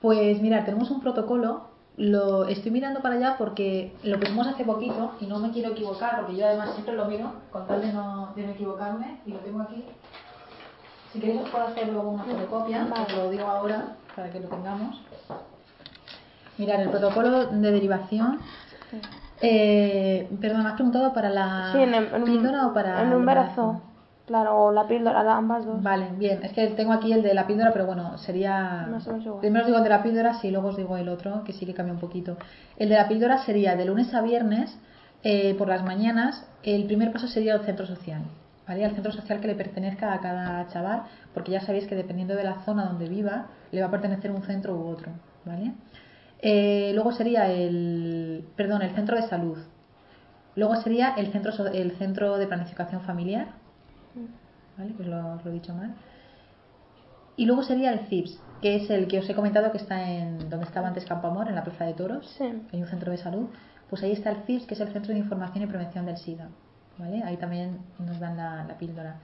Pues 0.01 0.41
mira, 0.41 0.65
tenemos 0.65 0.91
un 0.91 1.03
protocolo. 1.03 1.67
Lo 1.99 2.47
estoy 2.47 2.71
mirando 2.71 3.03
para 3.03 3.17
allá 3.17 3.35
porque 3.37 3.95
lo 4.03 4.19
pusimos 4.19 4.47
hace 4.47 4.65
poquito 4.65 5.13
y 5.21 5.27
no 5.27 5.41
me 5.41 5.51
quiero 5.51 5.73
equivocar 5.73 6.17
porque 6.21 6.37
yo 6.37 6.47
además 6.47 6.71
siempre 6.73 6.97
lo 6.97 7.05
miro 7.05 7.33
con 7.53 7.67
tal 7.67 7.83
de 7.83 7.93
no, 7.93 8.33
de 8.35 8.51
equivocarme 8.51 9.21
y 9.27 9.33
lo 9.33 9.41
tengo 9.41 9.61
aquí. 9.61 9.85
Si 11.13 11.21
queréis 11.21 11.43
os 11.43 11.51
puedo 11.51 11.67
hacer 11.67 11.89
luego 11.89 12.09
una 12.09 12.25
fotocopia, 12.25 12.89
os 12.91 13.15
lo 13.15 13.31
digo 13.31 13.47
ahora 13.47 13.97
para 14.17 14.31
que 14.31 14.41
lo 14.41 14.49
tengamos. 14.49 15.03
Mirar, 16.57 16.81
el 16.81 16.89
protocolo 16.89 17.49
de 17.49 17.71
derivación. 17.71 18.39
Eh, 19.43 20.31
perdón, 20.41 20.63
¿me 20.63 20.71
has 20.71 20.75
preguntado 20.77 21.13
para 21.13 21.29
la 21.29 21.73
sí, 21.73 21.79
en, 21.83 22.25
píldora 22.25 22.69
o 22.69 22.73
para 22.73 23.03
el 23.03 23.13
embarazo? 23.13 23.83
Claro, 24.27 24.57
o 24.57 24.73
la 24.73 24.89
píldora, 24.89 25.37
ambas 25.37 25.67
dos. 25.67 25.83
Vale, 25.83 26.09
bien. 26.17 26.43
Es 26.43 26.53
que 26.53 26.69
tengo 26.69 26.93
aquí 26.93 27.13
el 27.13 27.23
de 27.23 27.35
la 27.35 27.47
píldora, 27.47 27.73
pero 27.73 27.85
bueno, 27.85 28.17
sería. 28.19 28.89
Primero 29.41 29.65
os 29.65 29.67
digo 29.67 29.79
el 29.79 29.85
de 29.85 29.91
la 29.91 30.03
píldora, 30.03 30.35
sí, 30.35 30.51
luego 30.51 30.69
os 30.69 30.77
digo 30.77 30.97
el 30.97 31.11
otro, 31.11 31.45
que 31.45 31.53
sí 31.53 31.67
que 31.67 31.75
cambia 31.75 31.93
un 31.93 32.01
poquito. 32.01 32.39
El 32.79 32.89
de 32.89 32.95
la 32.95 33.07
píldora 33.07 33.39
sería 33.45 33.77
de 33.77 33.85
lunes 33.85 34.15
a 34.15 34.23
viernes, 34.23 34.79
eh, 35.23 35.55
por 35.57 35.69
las 35.69 35.85
mañanas. 35.85 36.47
El 36.63 36.87
primer 36.87 37.13
paso 37.13 37.29
sería 37.29 37.55
el 37.55 37.61
centro 37.67 37.87
social, 37.87 38.23
¿vale? 38.67 38.87
Al 38.87 38.95
centro 38.95 39.13
social 39.13 39.41
que 39.41 39.49
le 39.49 39.57
pertenezca 39.57 40.15
a 40.15 40.21
cada 40.21 40.67
chaval, 40.69 41.03
porque 41.35 41.53
ya 41.53 41.61
sabéis 41.61 41.87
que 41.87 41.95
dependiendo 41.95 42.35
de 42.35 42.45
la 42.45 42.63
zona 42.65 42.87
donde 42.87 43.11
viva, 43.11 43.49
le 43.73 43.83
va 43.83 43.89
a 43.89 43.91
pertenecer 43.91 44.31
un 44.31 44.43
centro 44.43 44.75
u 44.75 44.87
otro, 44.87 45.13
¿vale? 45.45 45.75
Eh, 46.41 46.93
luego 46.95 47.13
sería 47.13 47.51
el. 47.51 48.47
Perdón, 48.57 48.81
el 48.81 48.95
centro 48.95 49.17
de 49.17 49.29
salud. 49.29 49.59
Luego 50.57 50.77
sería 50.77 51.13
el 51.15 51.31
centro, 51.31 51.53
el 51.67 51.93
centro 51.99 52.39
de 52.39 52.47
planificación 52.47 53.03
familiar 53.03 53.64
¿vale? 54.77 54.93
Pues 54.97 55.09
lo, 55.09 55.41
he 55.45 55.51
dicho 55.51 55.75
mal. 55.75 55.95
Y 57.37 57.47
luego 57.47 57.63
sería 57.63 57.93
el 57.93 58.07
CIPS, 58.07 58.41
que 58.63 58.77
es 58.77 58.91
el 58.91 59.09
que 59.09 59.19
os 59.19 59.29
he 59.29 59.35
comentado 59.35 59.73
que 59.73 59.79
está 59.79 60.11
en 60.11 60.49
donde 60.49 60.67
estaba 60.67 60.89
antes 60.89 61.05
Campo 61.05 61.27
Amor, 61.27 61.49
en 61.49 61.55
la 61.55 61.65
Plaza 61.65 61.85
de 61.85 61.95
Toros, 61.95 62.39
hay 62.41 62.81
un 62.81 62.87
centro 62.87 63.11
de 63.11 63.19
salud. 63.19 63.49
Pues 63.91 64.03
ahí 64.03 64.13
está 64.13 64.31
el 64.31 64.43
CIPS, 64.47 64.67
que 64.67 64.75
es 64.75 64.81
el 64.81 64.93
Centro 64.93 65.13
de 65.13 65.19
Información 65.19 65.65
y 65.65 65.67
Prevención 65.67 66.07
del 66.07 66.17
SIDA. 66.17 66.49
¿vale? 66.99 67.23
Ahí 67.25 67.37
también 67.37 67.81
nos 67.99 68.19
dan 68.21 68.37
la, 68.37 68.77
píldora. 68.79 69.17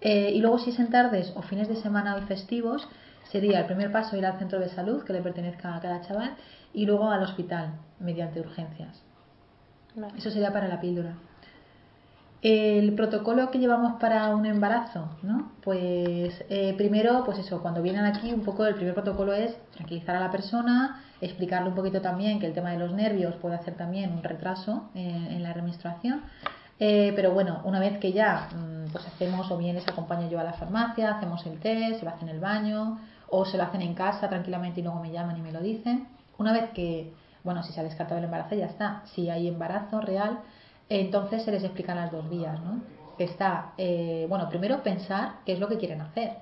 Eh, 0.00 0.30
y 0.34 0.40
luego 0.40 0.58
si 0.58 0.70
es 0.70 0.78
en 0.78 0.90
tardes 0.90 1.32
o 1.36 1.42
fines 1.42 1.68
de 1.68 1.76
semana 1.76 2.16
o 2.16 2.22
festivos, 2.22 2.88
sería 3.24 3.60
el 3.60 3.66
primer 3.66 3.90
paso 3.90 4.16
ir 4.16 4.26
al 4.26 4.38
centro 4.38 4.60
de 4.60 4.68
salud 4.68 5.04
que 5.04 5.12
le 5.12 5.22
pertenezca 5.22 5.74
a 5.74 5.80
cada 5.80 6.00
chaval 6.02 6.36
y 6.72 6.86
luego 6.86 7.10
al 7.10 7.22
hospital 7.22 7.74
mediante 7.98 8.40
urgencias. 8.40 9.02
Eso 10.16 10.30
sería 10.30 10.52
para 10.52 10.68
la 10.68 10.80
píldora. 10.80 11.14
El 12.42 12.94
protocolo 12.94 13.50
que 13.50 13.58
llevamos 13.58 13.98
para 13.98 14.28
un 14.34 14.46
embarazo, 14.46 15.08
¿no? 15.22 15.52
Pues 15.62 16.44
eh, 16.50 16.74
primero, 16.76 17.22
pues 17.24 17.38
eso, 17.38 17.62
cuando 17.62 17.82
vienen 17.82 18.04
aquí, 18.04 18.32
un 18.32 18.42
poco 18.44 18.66
el 18.66 18.74
primer 18.74 18.94
protocolo 18.94 19.32
es 19.32 19.56
tranquilizar 19.72 20.16
a 20.16 20.20
la 20.20 20.30
persona, 20.30 21.02
explicarle 21.20 21.70
un 21.70 21.74
poquito 21.74 22.00
también 22.02 22.38
que 22.38 22.46
el 22.46 22.52
tema 22.52 22.70
de 22.70 22.78
los 22.78 22.92
nervios 22.92 23.34
puede 23.36 23.56
hacer 23.56 23.74
también 23.74 24.12
un 24.12 24.22
retraso 24.22 24.90
en, 24.94 25.42
la 25.42 25.50
administración. 25.50 26.22
Eh, 26.78 27.12
pero 27.16 27.32
bueno, 27.32 27.62
una 27.64 27.80
vez 27.80 27.98
que 27.98 28.12
ya 28.12 28.48
mm, 28.54 28.92
pues 28.92 29.06
hacemos, 29.06 29.50
o 29.50 29.56
bien 29.56 29.74
les 29.74 29.88
acompaño 29.88 30.28
yo 30.28 30.38
a 30.38 30.44
la 30.44 30.52
farmacia, 30.52 31.16
hacemos 31.16 31.44
el 31.46 31.58
test, 31.58 32.00
se 32.00 32.04
lo 32.04 32.10
hacen 32.10 32.28
en 32.28 32.34
el 32.34 32.40
baño, 32.40 32.98
o 33.28 33.44
se 33.44 33.56
lo 33.56 33.64
hacen 33.64 33.82
en 33.82 33.94
casa 33.94 34.28
tranquilamente 34.28 34.80
y 34.80 34.82
luego 34.82 35.00
me 35.00 35.10
llaman 35.10 35.38
y 35.38 35.40
me 35.40 35.52
lo 35.52 35.60
dicen. 35.60 36.06
Una 36.38 36.52
vez 36.52 36.70
que, 36.70 37.12
bueno, 37.44 37.62
si 37.62 37.72
se 37.72 37.80
ha 37.80 37.82
descartado 37.82 38.18
el 38.18 38.24
embarazo 38.24 38.54
ya 38.54 38.66
está. 38.66 39.02
Si 39.06 39.30
hay 39.30 39.48
embarazo 39.48 40.00
real, 40.00 40.40
entonces 40.88 41.42
se 41.44 41.52
les 41.52 41.64
explican 41.64 41.96
las 41.96 42.12
dos 42.12 42.28
vías, 42.28 42.60
¿no? 42.60 42.80
Está, 43.18 43.72
eh, 43.78 44.26
bueno, 44.28 44.48
primero 44.48 44.82
pensar 44.82 45.36
qué 45.44 45.52
es 45.52 45.58
lo 45.58 45.68
que 45.68 45.78
quieren 45.78 46.00
hacer, 46.00 46.32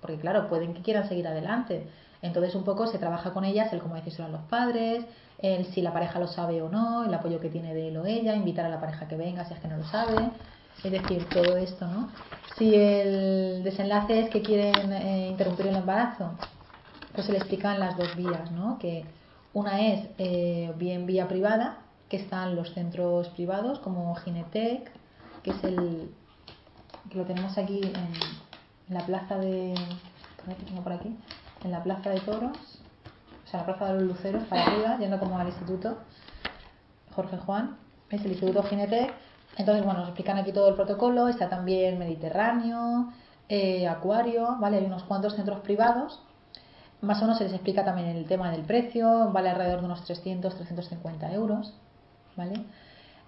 porque 0.00 0.18
claro, 0.18 0.48
pueden 0.48 0.74
que 0.74 0.82
quieran 0.82 1.08
seguir 1.08 1.26
adelante. 1.26 1.86
Entonces 2.22 2.54
un 2.54 2.64
poco 2.64 2.86
se 2.86 2.98
trabaja 2.98 3.32
con 3.32 3.44
ellas 3.44 3.72
el 3.72 3.80
cómo 3.80 3.94
decírselo 3.94 4.28
a 4.28 4.30
los 4.30 4.42
padres, 4.42 5.04
el 5.38 5.64
si 5.66 5.80
la 5.80 5.92
pareja 5.92 6.18
lo 6.18 6.28
sabe 6.28 6.60
o 6.62 6.68
no, 6.68 7.04
el 7.04 7.14
apoyo 7.14 7.40
que 7.40 7.48
tiene 7.48 7.74
de 7.74 7.88
él 7.88 7.96
o 7.96 8.04
ella, 8.06 8.36
invitar 8.36 8.66
a 8.66 8.68
la 8.68 8.80
pareja 8.80 9.08
que 9.08 9.16
venga 9.16 9.44
si 9.44 9.54
es 9.54 9.60
que 9.60 9.68
no 9.68 9.78
lo 9.78 9.84
sabe, 9.84 10.30
es 10.84 10.92
decir, 10.92 11.26
todo 11.28 11.56
esto, 11.56 11.86
¿no? 11.86 12.10
Si 12.56 12.74
el 12.74 13.62
desenlace 13.64 14.20
es 14.20 14.30
que 14.30 14.42
quieren 14.42 14.92
eh, 14.92 15.28
interrumpir 15.30 15.66
el 15.66 15.76
embarazo, 15.76 16.32
pues 17.14 17.26
se 17.26 17.32
le 17.32 17.38
explican 17.38 17.80
las 17.80 17.96
dos 17.96 18.14
vías, 18.16 18.50
¿no? 18.50 18.78
Que 18.78 19.04
una 19.52 19.80
es 19.80 20.08
eh, 20.18 20.72
bien 20.76 21.06
vía 21.06 21.26
privada, 21.26 21.78
que 22.10 22.16
están 22.16 22.56
los 22.56 22.74
centros 22.74 23.28
privados 23.30 23.78
como 23.78 24.14
Ginetec, 24.16 24.90
que 25.42 25.50
es 25.52 25.64
el 25.64 26.12
que 27.08 27.16
lo 27.16 27.24
tenemos 27.24 27.56
aquí 27.56 27.80
en, 27.80 28.94
la 28.94 29.06
plaza 29.06 29.38
de 29.38 29.74
por 30.82 30.92
aquí, 30.92 31.16
en 31.64 31.70
la 31.70 31.82
plaza 31.82 32.10
de 32.10 32.20
toros, 32.20 32.80
o 33.44 33.48
sea, 33.48 33.60
la 33.60 33.66
plaza 33.66 33.86
de 33.86 33.94
los 33.94 34.02
luceros 34.02 34.42
para 34.44 34.66
arriba, 34.66 34.98
yendo 34.98 35.18
como 35.20 35.38
al 35.38 35.46
instituto 35.46 35.98
Jorge 37.14 37.38
Juan, 37.38 37.76
es 38.10 38.24
el 38.24 38.32
instituto 38.32 38.64
Ginetec. 38.64 39.14
Entonces, 39.56 39.84
bueno, 39.84 40.00
nos 40.00 40.08
explican 40.08 40.38
aquí 40.38 40.52
todo 40.52 40.68
el 40.68 40.74
protocolo, 40.74 41.28
está 41.28 41.48
también 41.48 41.98
Mediterráneo, 41.98 43.12
eh, 43.48 43.86
Acuario, 43.86 44.56
¿vale? 44.60 44.78
Hay 44.78 44.84
unos 44.84 45.04
cuantos 45.04 45.34
centros 45.34 45.60
privados. 45.60 46.20
Más 47.02 47.18
o 47.18 47.22
menos 47.22 47.38
se 47.38 47.44
les 47.44 47.52
explica 47.52 47.84
también 47.84 48.08
el 48.08 48.26
tema 48.26 48.50
del 48.50 48.62
precio, 48.62 49.30
vale 49.32 49.50
alrededor 49.50 49.80
de 49.80 49.86
unos 49.86 50.04
300, 50.04 50.54
350 50.54 51.32
euros. 51.32 51.74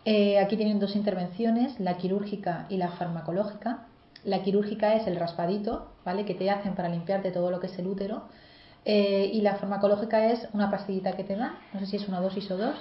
Eh, 0.05 0.39
aquí 0.39 0.57
tienen 0.57 0.81
dos 0.81 0.97
intervenciones, 0.97 1.79
la 1.79 1.97
quirúrgica 1.97 2.67
y 2.69 2.77
la 2.77 2.91
farmacológica. 2.93 3.87
La 4.25 4.43
quirúrgica 4.43 4.95
es 4.95 5.07
el 5.07 5.17
raspadito, 5.17 5.93
¿vale? 6.05 6.25
Que 6.25 6.35
te 6.35 6.51
hacen 6.51 6.75
para 6.75 6.89
limpiarte 6.89 7.31
todo 7.31 7.51
lo 7.51 7.61
que 7.61 7.67
es 7.67 7.79
el 7.79 7.87
útero. 7.87 8.25
Eh, 8.85 9.31
y 9.33 9.41
la 9.43 9.57
farmacológica 9.57 10.27
es 10.27 10.49
una 10.53 10.71
pastillita 10.71 11.13
que 11.13 11.23
te 11.23 11.37
dan, 11.37 11.57
no 11.73 11.81
sé 11.81 11.87
si 11.87 11.97
es 11.97 12.09
una 12.09 12.21
dosis 12.21 12.51
o 12.51 12.57
dos, 12.57 12.75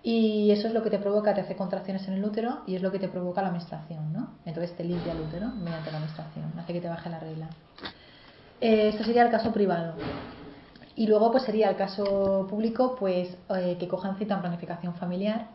y 0.00 0.52
eso 0.52 0.68
es 0.68 0.74
lo 0.74 0.82
que 0.82 0.90
te 0.90 0.98
provoca, 0.98 1.34
te 1.34 1.40
hace 1.40 1.56
contracciones 1.56 2.06
en 2.06 2.14
el 2.14 2.24
útero 2.24 2.60
y 2.68 2.76
es 2.76 2.82
lo 2.82 2.92
que 2.92 3.00
te 3.00 3.08
provoca 3.08 3.42
la 3.42 3.50
menstruación, 3.50 4.12
¿no? 4.12 4.30
Entonces 4.44 4.76
te 4.76 4.84
limpia 4.84 5.12
el 5.12 5.20
útero 5.20 5.48
mediante 5.48 5.90
la 5.90 5.98
menstruación, 5.98 6.52
hace 6.56 6.72
que 6.72 6.80
te 6.80 6.88
baje 6.88 7.10
la 7.10 7.18
regla. 7.18 7.48
Eh, 8.60 8.90
esto 8.90 9.02
sería 9.02 9.22
el 9.22 9.30
caso 9.30 9.52
privado. 9.52 9.94
Y 10.94 11.06
luego 11.08 11.32
pues 11.32 11.42
sería 11.42 11.68
el 11.68 11.76
caso 11.76 12.46
público, 12.48 12.94
pues 12.98 13.36
que 13.48 13.88
cojan 13.88 14.16
cita 14.18 14.34
en 14.34 14.40
planificación 14.40 14.94
familiar, 14.94 15.48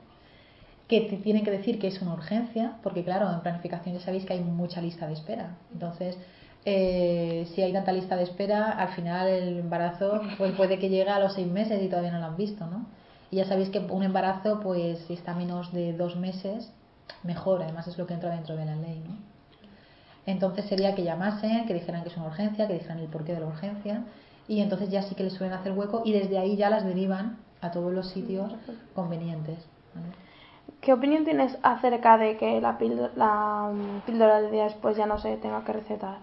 que 0.87 1.01
te 1.01 1.17
tienen 1.17 1.43
que 1.43 1.51
decir 1.51 1.79
que 1.79 1.87
es 1.87 2.01
una 2.01 2.13
urgencia, 2.13 2.77
porque 2.83 3.03
claro, 3.03 3.31
en 3.31 3.41
planificación 3.41 3.95
ya 3.95 4.01
sabéis 4.01 4.25
que 4.25 4.33
hay 4.33 4.41
mucha 4.41 4.81
lista 4.81 5.07
de 5.07 5.13
espera. 5.13 5.57
Entonces, 5.73 6.17
eh, 6.65 7.47
si 7.53 7.61
hay 7.61 7.73
tanta 7.73 7.91
lista 7.91 8.15
de 8.15 8.23
espera, 8.23 8.71
al 8.71 8.89
final 8.89 9.27
el 9.27 9.59
embarazo 9.59 10.21
pues 10.37 10.53
puede 10.53 10.79
que 10.79 10.89
llegue 10.89 11.09
a 11.09 11.19
los 11.19 11.33
seis 11.33 11.47
meses 11.47 11.81
y 11.81 11.87
todavía 11.87 12.11
no 12.11 12.19
lo 12.19 12.25
han 12.25 12.37
visto, 12.37 12.65
¿no? 12.67 12.85
Y 13.31 13.37
ya 13.37 13.45
sabéis 13.45 13.69
que 13.69 13.79
un 13.79 14.03
embarazo, 14.03 14.59
pues 14.61 14.99
si 15.07 15.13
está 15.13 15.33
menos 15.33 15.73
de 15.73 15.93
dos 15.93 16.15
meses, 16.15 16.71
mejor, 17.23 17.63
además 17.63 17.87
es 17.87 17.97
lo 17.97 18.05
que 18.05 18.13
entra 18.13 18.31
dentro 18.31 18.55
de 18.55 18.65
la 18.65 18.75
ley, 18.75 19.01
¿no? 19.07 19.15
Entonces 20.27 20.65
sería 20.65 20.95
que 20.95 21.03
llamasen, 21.03 21.65
que 21.65 21.73
dijeran 21.73 22.03
que 22.03 22.09
es 22.09 22.17
una 22.17 22.27
urgencia, 22.27 22.67
que 22.67 22.73
dijeran 22.73 22.99
el 22.99 23.07
porqué 23.07 23.33
de 23.33 23.41
la 23.41 23.47
urgencia, 23.47 24.03
y 24.47 24.61
entonces 24.61 24.89
ya 24.89 25.01
sí 25.03 25.15
que 25.15 25.23
les 25.23 25.33
suelen 25.33 25.57
hacer 25.57 25.73
hueco 25.73 26.03
y 26.05 26.13
desde 26.13 26.37
ahí 26.37 26.55
ya 26.55 26.69
las 26.69 26.83
derivan 26.83 27.37
a 27.61 27.71
todos 27.71 27.91
los 27.93 28.09
sitios 28.09 28.53
convenientes. 28.93 29.57
¿Qué 30.81 30.93
opinión 30.93 31.23
tienes 31.23 31.57
acerca 31.63 32.17
de 32.17 32.37
que 32.37 32.61
la 32.61 32.77
píldora, 32.77 33.11
la 33.15 33.71
mm, 33.73 34.01
píldora 34.05 34.41
del 34.41 34.51
día 34.51 34.65
después 34.65 34.95
ya 34.95 35.05
no 35.05 35.17
se 35.17 35.37
tenga 35.37 35.63
que 35.63 35.73
recetar? 35.73 36.19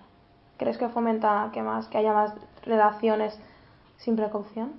¿Crees 0.57 0.79
que 0.79 0.89
fomenta 0.89 1.51
que 1.53 1.63
más 1.63 1.89
que 1.89 1.99
haya 1.99 2.13
más 2.13 2.33
relaciones 2.65 3.39
sin 3.97 4.17
precaución? 4.17 4.73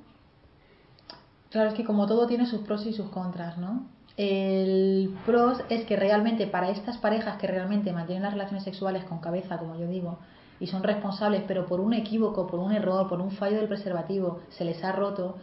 Claro, 1.49 1.69
es 1.69 1.75
que 1.75 1.83
como 1.83 2.07
todo 2.07 2.27
tiene 2.27 2.45
sus 2.45 2.61
pros 2.61 2.85
y 2.85 2.93
sus 2.93 3.09
contras, 3.09 3.57
¿no? 3.57 3.83
El 4.15 5.15
pros 5.25 5.63
es 5.69 5.85
que 5.85 5.95
realmente 5.95 6.47
para 6.47 6.69
estas 6.69 6.97
parejas 6.97 7.37
que 7.37 7.47
realmente 7.47 7.91
mantienen 7.91 8.23
las 8.23 8.33
relaciones 8.33 8.63
sexuales 8.63 9.03
con 9.05 9.19
cabeza, 9.19 9.57
como 9.57 9.75
yo 9.75 9.87
digo, 9.87 10.19
y 10.59 10.67
son 10.67 10.83
responsables, 10.83 11.43
pero 11.47 11.65
por 11.65 11.79
un 11.79 11.93
equívoco, 11.93 12.47
por 12.47 12.59
un 12.59 12.71
error, 12.71 13.09
por 13.09 13.19
un 13.21 13.31
fallo 13.31 13.57
del 13.57 13.67
preservativo, 13.67 14.39
se 14.49 14.65
les 14.65 14.83
ha 14.83 14.91
roto, 14.91 15.37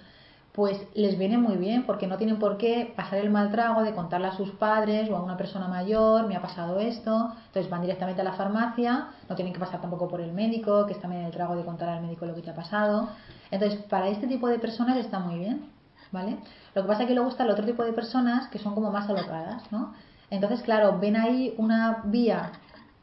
pues 0.52 0.80
les 0.95 1.16
viene 1.16 1.38
muy 1.38 1.57
bien 1.57 1.85
porque 1.85 2.09
no 2.09 2.16
tienen 2.16 2.38
por 2.38 2.59
qué 2.59 2.92
pasar 2.97 3.21
el 3.21 3.30
mal 3.30 3.50
trago 3.50 3.83
de 3.83 3.95
contarle 3.95 4.26
a 4.26 4.33
sus 4.33 4.50
padres 4.50 5.09
o 5.09 5.16
a 5.16 5.23
una 5.23 5.37
persona 5.37 5.69
mayor, 5.69 6.26
me 6.26 6.35
ha 6.35 6.42
pasado 6.42 6.80
esto, 6.80 7.33
entonces 7.47 7.71
van 7.71 7.83
directamente 7.83 8.21
a 8.21 8.25
la 8.25 8.33
farmacia, 8.33 9.09
no 9.28 9.37
tienen 9.37 9.54
que 9.54 9.61
pasar 9.61 9.80
tampoco 9.80 10.09
por 10.09 10.21
el 10.21 10.33
médico, 10.33 10.87
que 10.87 10.92
está 10.92 11.02
también 11.02 11.25
el 11.25 11.33
trago 11.33 11.54
de 11.54 11.64
contar 11.64 11.88
al 11.88 12.02
médico 12.02 12.26
lo 12.26 12.35
que 12.35 12.42
te 12.42 12.50
ha 12.50 12.54
pasado. 12.54 13.11
Entonces, 13.50 13.80
para 13.85 14.09
este 14.09 14.26
tipo 14.26 14.49
de 14.49 14.59
personas 14.59 14.97
está 14.97 15.21
muy 15.21 15.38
bien, 15.38 15.66
¿vale? 16.11 16.37
Lo 16.75 16.83
que 16.83 16.88
pasa 16.88 17.02
es 17.02 17.09
que 17.09 17.14
luego 17.14 17.30
está 17.30 17.45
el 17.45 17.50
otro 17.50 17.64
tipo 17.64 17.85
de 17.85 17.92
personas 17.92 18.49
que 18.49 18.59
son 18.59 18.75
como 18.75 18.90
más 18.90 19.09
alocadas, 19.09 19.71
¿no? 19.71 19.95
Entonces, 20.30 20.62
claro, 20.62 20.99
ven 20.99 21.16
ahí 21.16 21.54
una 21.59 22.02
vía 22.04 22.52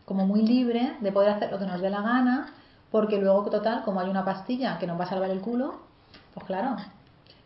como 0.06 0.26
muy 0.26 0.42
libre 0.42 0.98
de 1.02 1.12
poder 1.12 1.30
hacer 1.30 1.52
lo 1.52 1.60
que 1.60 1.66
nos 1.66 1.82
dé 1.82 1.90
la 1.90 2.02
gana, 2.02 2.48
porque 2.92 3.20
luego, 3.20 3.44
total, 3.50 3.84
como 3.84 4.00
hay 4.00 4.10
una 4.10 4.24
pastilla 4.26 4.80
que 4.80 4.88
nos 4.88 5.00
va 5.00 5.06
a 5.06 5.10
salvar 5.10 5.30
el 5.30 5.42
culo, 5.42 5.76
pues 6.34 6.46
claro, 6.46 6.78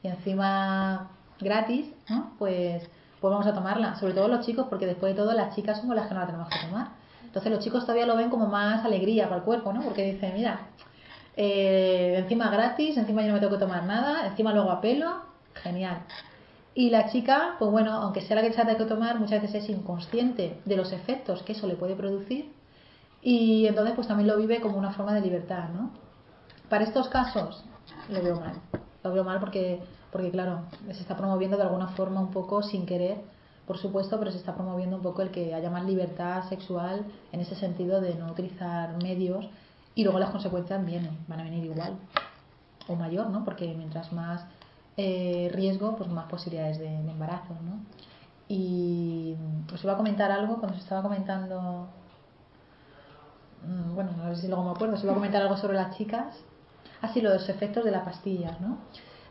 y 0.03 0.07
encima 0.07 1.09
gratis, 1.39 1.87
¿no? 2.09 2.33
Pues, 2.37 2.89
pues 3.19 3.31
vamos 3.31 3.47
a 3.47 3.53
tomarla, 3.53 3.95
sobre 3.95 4.13
todo 4.13 4.27
los 4.27 4.45
chicos, 4.45 4.67
porque 4.69 4.87
después 4.87 5.13
de 5.13 5.21
todo 5.21 5.33
las 5.33 5.55
chicas 5.55 5.79
somos 5.79 5.95
las 5.95 6.07
que 6.07 6.13
no 6.13 6.19
la 6.21 6.25
tenemos 6.25 6.49
que 6.49 6.67
tomar. 6.67 6.89
Entonces 7.23 7.51
los 7.51 7.63
chicos 7.63 7.83
todavía 7.83 8.05
lo 8.05 8.15
ven 8.15 8.29
como 8.29 8.47
más 8.47 8.83
alegría 8.83 9.25
para 9.25 9.37
el 9.37 9.43
cuerpo, 9.43 9.71
¿no? 9.71 9.81
Porque 9.81 10.11
dicen, 10.13 10.33
mira, 10.33 10.67
eh, 11.37 12.15
encima 12.17 12.49
gratis, 12.49 12.97
encima 12.97 13.21
yo 13.21 13.29
no 13.29 13.33
me 13.35 13.39
tengo 13.39 13.53
que 13.53 13.59
tomar 13.59 13.83
nada, 13.83 14.27
encima 14.27 14.51
luego 14.53 14.71
a 14.71 14.81
pelo, 14.81 15.21
genial. 15.53 15.99
Y 16.73 16.89
la 16.89 17.09
chica, 17.09 17.55
pues 17.59 17.69
bueno, 17.69 17.93
aunque 17.93 18.21
sea 18.21 18.37
la 18.37 18.41
que 18.41 18.51
se 18.51 18.61
tenga 18.61 18.77
que 18.77 18.85
tomar, 18.85 19.19
muchas 19.19 19.41
veces 19.41 19.63
es 19.63 19.69
inconsciente 19.69 20.59
de 20.65 20.75
los 20.75 20.91
efectos 20.91 21.43
que 21.43 21.51
eso 21.53 21.67
le 21.67 21.75
puede 21.75 21.95
producir 21.95 22.51
y 23.21 23.67
entonces 23.67 23.93
pues 23.95 24.07
también 24.07 24.27
lo 24.27 24.37
vive 24.37 24.61
como 24.61 24.77
una 24.77 24.91
forma 24.91 25.13
de 25.13 25.21
libertad, 25.21 25.69
¿no? 25.69 25.91
Para 26.69 26.85
estos 26.85 27.07
casos 27.09 27.63
lo 28.09 28.21
veo 28.21 28.39
mal, 28.39 28.53
lo 29.03 29.13
veo 29.13 29.23
mal 29.23 29.39
porque, 29.39 29.81
porque 30.11 30.31
claro, 30.31 30.61
se 30.91 31.01
está 31.01 31.17
promoviendo 31.17 31.57
de 31.57 31.63
alguna 31.63 31.87
forma 31.89 32.19
un 32.19 32.31
poco 32.31 32.61
sin 32.61 32.85
querer, 32.85 33.17
por 33.65 33.77
supuesto, 33.77 34.19
pero 34.19 34.31
se 34.31 34.37
está 34.37 34.53
promoviendo 34.55 34.97
un 34.97 35.01
poco 35.01 35.21
el 35.21 35.31
que 35.31 35.53
haya 35.53 35.69
más 35.69 35.85
libertad 35.85 36.43
sexual 36.49 37.05
en 37.31 37.39
ese 37.39 37.55
sentido 37.55 38.01
de 38.01 38.15
no 38.15 38.31
utilizar 38.31 39.01
medios 39.01 39.49
y 39.95 40.03
luego 40.03 40.19
las 40.19 40.31
consecuencias 40.31 40.85
vienen, 40.85 41.17
van 41.27 41.39
a 41.39 41.43
venir 41.43 41.65
igual 41.65 41.97
o 42.87 42.95
mayor, 42.95 43.29
¿no? 43.29 43.43
Porque 43.43 43.73
mientras 43.75 44.11
más 44.11 44.45
eh, 44.97 45.49
riesgo, 45.53 45.95
pues 45.95 46.09
más 46.09 46.25
posibilidades 46.25 46.79
de, 46.79 46.87
embarazo, 46.87 47.53
¿no? 47.63 47.79
Y 48.47 49.35
os 49.73 49.83
iba 49.83 49.93
a 49.93 49.97
comentar 49.97 50.31
algo 50.31 50.57
cuando 50.57 50.75
os 50.75 50.83
estaba 50.83 51.01
comentando, 51.01 51.87
mm, 53.65 53.95
bueno, 53.95 54.11
no 54.17 54.35
sé 54.35 54.41
si 54.41 54.47
luego 54.47 54.63
me 54.63 54.71
acuerdo, 54.71 54.95
os 54.95 55.03
iba 55.03 55.13
a 55.13 55.15
comentar 55.15 55.41
algo 55.41 55.55
sobre 55.57 55.75
las 55.75 55.95
chicas, 55.97 56.35
así 57.01 57.21
los 57.21 57.49
efectos 57.49 57.83
de 57.83 57.91
las 57.91 58.03
pastillas, 58.03 58.59
¿no? 58.61 58.77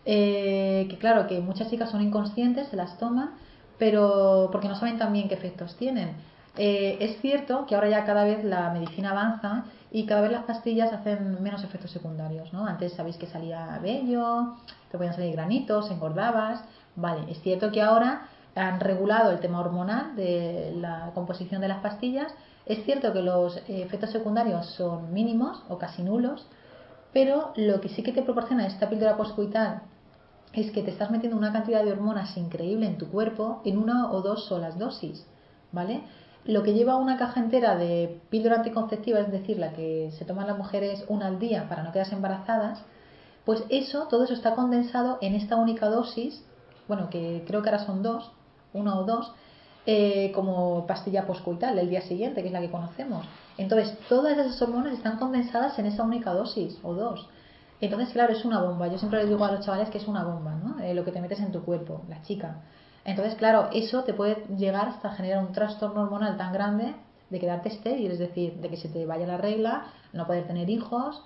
Eh, 0.05 0.87
que 0.89 0.99
claro, 0.99 1.27
que 1.27 1.41
muchas 1.41 1.71
chicas 1.71 1.91
son 1.91 2.03
inconscientes, 2.03 2.69
se 2.69 2.77
las 2.77 2.99
toman, 2.99 3.31
pero 3.79 4.49
porque 4.53 4.69
no 4.69 4.75
saben 4.75 4.99
también 4.99 5.29
qué 5.29 5.35
efectos 5.35 5.77
tienen. 5.77 6.17
Eh, 6.57 6.97
es 7.01 7.21
cierto 7.21 7.67
que 7.67 7.75
ahora 7.75 7.89
ya 7.89 8.05
cada 8.05 8.25
vez 8.25 8.45
la 8.45 8.71
medicina 8.71 9.11
avanza 9.11 9.65
y 9.93 10.07
cada 10.07 10.23
vez 10.23 10.33
las 10.33 10.45
pastillas 10.45 10.93
hacen 10.93 11.43
menos 11.43 11.63
efectos 11.65 11.91
secundarios, 11.91 12.53
¿no? 12.53 12.67
Antes 12.67 12.93
sabéis 12.95 13.17
que 13.17 13.27
salía 13.27 13.79
vello, 13.83 14.57
te 14.91 14.99
podían 14.99 15.15
salir 15.15 15.33
granitos, 15.33 15.91
engordabas, 15.91 16.65
vale, 16.97 17.31
es 17.31 17.41
cierto 17.43 17.71
que 17.71 17.83
ahora 17.83 18.27
han 18.55 18.81
regulado 18.81 19.31
el 19.31 19.39
tema 19.39 19.61
hormonal 19.61 20.17
de 20.17 20.73
la 20.77 21.13
composición 21.15 21.61
de 21.61 21.69
las 21.69 21.81
pastillas, 21.81 22.35
es 22.67 22.85
cierto 22.85 23.13
que 23.13 23.23
los 23.23 23.57
efectos 23.69 24.11
secundarios 24.11 24.67
son 24.67 25.13
mínimos 25.13 25.63
o 25.69 25.79
casi 25.79 26.03
nulos, 26.03 26.47
pero 27.12 27.53
lo 27.57 27.81
que 27.81 27.88
sí 27.88 28.03
que 28.03 28.12
te 28.12 28.23
proporciona 28.23 28.66
esta 28.66 28.88
píldora 28.88 29.16
postcoital 29.16 29.83
es 30.53 30.70
que 30.73 30.83
te 30.83 30.90
estás 30.90 31.11
metiendo 31.11 31.37
una 31.37 31.53
cantidad 31.53 31.85
de 31.85 31.92
hormonas 31.92 32.37
increíble 32.37 32.87
en 32.87 32.99
tu 32.99 33.09
cuerpo 33.09 33.62
en 33.64 33.79
una 33.79 34.11
o 34.11 34.20
dos 34.20 34.46
solas 34.46 34.79
dosis, 34.79 35.27
¿vale? 35.73 36.03
Lo 36.44 36.62
que 36.62 36.73
lleva 36.73 36.96
una 36.96 37.18
caja 37.18 37.40
entera 37.40 37.77
de 37.77 38.20
píldora 38.31 38.57
anticonceptiva, 38.57 39.20
es 39.20 39.31
decir, 39.31 39.59
la 39.59 39.73
que 39.73 40.11
se 40.18 40.25
toman 40.25 40.46
las 40.46 40.59
mujeres 40.59 41.05
una 41.09 41.27
al 41.27 41.38
día 41.38 41.68
para 41.68 41.83
no 41.83 41.92
quedarse 41.92 42.14
embarazadas, 42.14 42.83
pues 43.44 43.64
eso, 43.68 44.07
todo 44.09 44.25
eso 44.25 44.35
está 44.35 44.55
condensado 44.55 45.18
en 45.20 45.35
esta 45.35 45.57
única 45.57 45.88
dosis, 45.88 46.44
bueno, 46.88 47.11
que 47.11 47.44
creo 47.46 47.62
que 47.62 47.68
ahora 47.68 47.85
son 47.85 48.03
dos, 48.03 48.33
una 48.73 48.99
o 48.99 49.05
dos, 49.05 49.33
eh, 49.87 50.31
como 50.35 50.87
pastilla 50.87 51.27
poscoital 51.27 51.79
el 51.79 51.88
día 51.88 52.03
siguiente, 52.03 52.43
que 52.43 52.49
es 52.49 52.53
la 52.53 52.61
que 52.61 52.71
conocemos. 52.71 53.27
Entonces, 53.57 53.97
todas 54.09 54.37
esas 54.37 54.61
hormonas 54.62 54.95
están 54.95 55.19
condensadas 55.19 55.79
en 55.79 55.87
esa 55.87 56.03
única 56.03 56.33
dosis 56.33 56.79
o 56.83 56.95
dos. 56.95 57.29
Entonces, 57.81 58.11
claro, 58.12 58.33
es 58.33 58.45
una 58.45 58.61
bomba. 58.61 58.88
Yo 58.88 58.99
siempre 58.99 59.21
les 59.21 59.29
digo 59.29 59.45
a 59.45 59.53
los 59.53 59.64
chavales 59.64 59.88
que 59.88 59.99
es 59.99 60.07
una 60.07 60.25
bomba, 60.25 60.55
¿no? 60.55 60.81
Eh, 60.81 60.95
lo 60.95 61.05
que 61.05 61.12
te 61.12 61.21
metes 61.21 61.40
en 61.40 61.51
tu 61.51 61.62
cuerpo, 61.62 62.03
la 62.09 62.23
chica. 62.23 62.62
Entonces, 63.05 63.35
claro, 63.37 63.71
eso 63.73 64.05
te 64.05 64.12
puede 64.12 64.45
llegar 64.57 64.88
hasta 64.88 65.12
generar 65.12 65.43
un 65.45 65.53
trastorno 65.53 66.03
hormonal 66.03 66.37
tan 66.37 66.53
grande 66.53 66.95
de 67.31 67.38
quedarte 67.38 67.71
estéril, 67.71 68.11
es 68.11 68.19
decir, 68.19 68.55
de 68.55 68.69
que 68.69 68.77
se 68.77 68.88
te 68.88 69.07
vaya 69.07 69.27
la 69.27 69.38
regla, 69.38 69.87
no 70.12 70.27
poder 70.27 70.47
tener 70.47 70.69
hijos, 70.69 71.23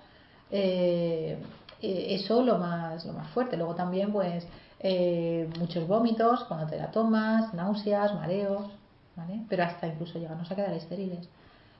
eh, 0.51 1.37
eh, 1.81 2.05
eso 2.09 2.41
lo 2.43 2.57
más, 2.57 3.05
lo 3.05 3.13
más 3.13 3.27
fuerte. 3.31 3.57
Luego 3.57 3.75
también, 3.75 4.13
pues, 4.13 4.47
eh, 4.79 5.49
muchos 5.59 5.87
vómitos 5.87 6.43
cuando 6.45 6.67
te 6.67 6.77
la 6.77 6.91
tomas, 6.91 7.53
náuseas, 7.53 8.13
mareos, 8.15 8.67
¿vale? 9.15 9.41
Pero 9.49 9.63
hasta 9.63 9.87
incluso 9.87 10.19
llegarnos 10.19 10.51
a 10.51 10.55
quedar 10.55 10.73
estériles. 10.73 11.29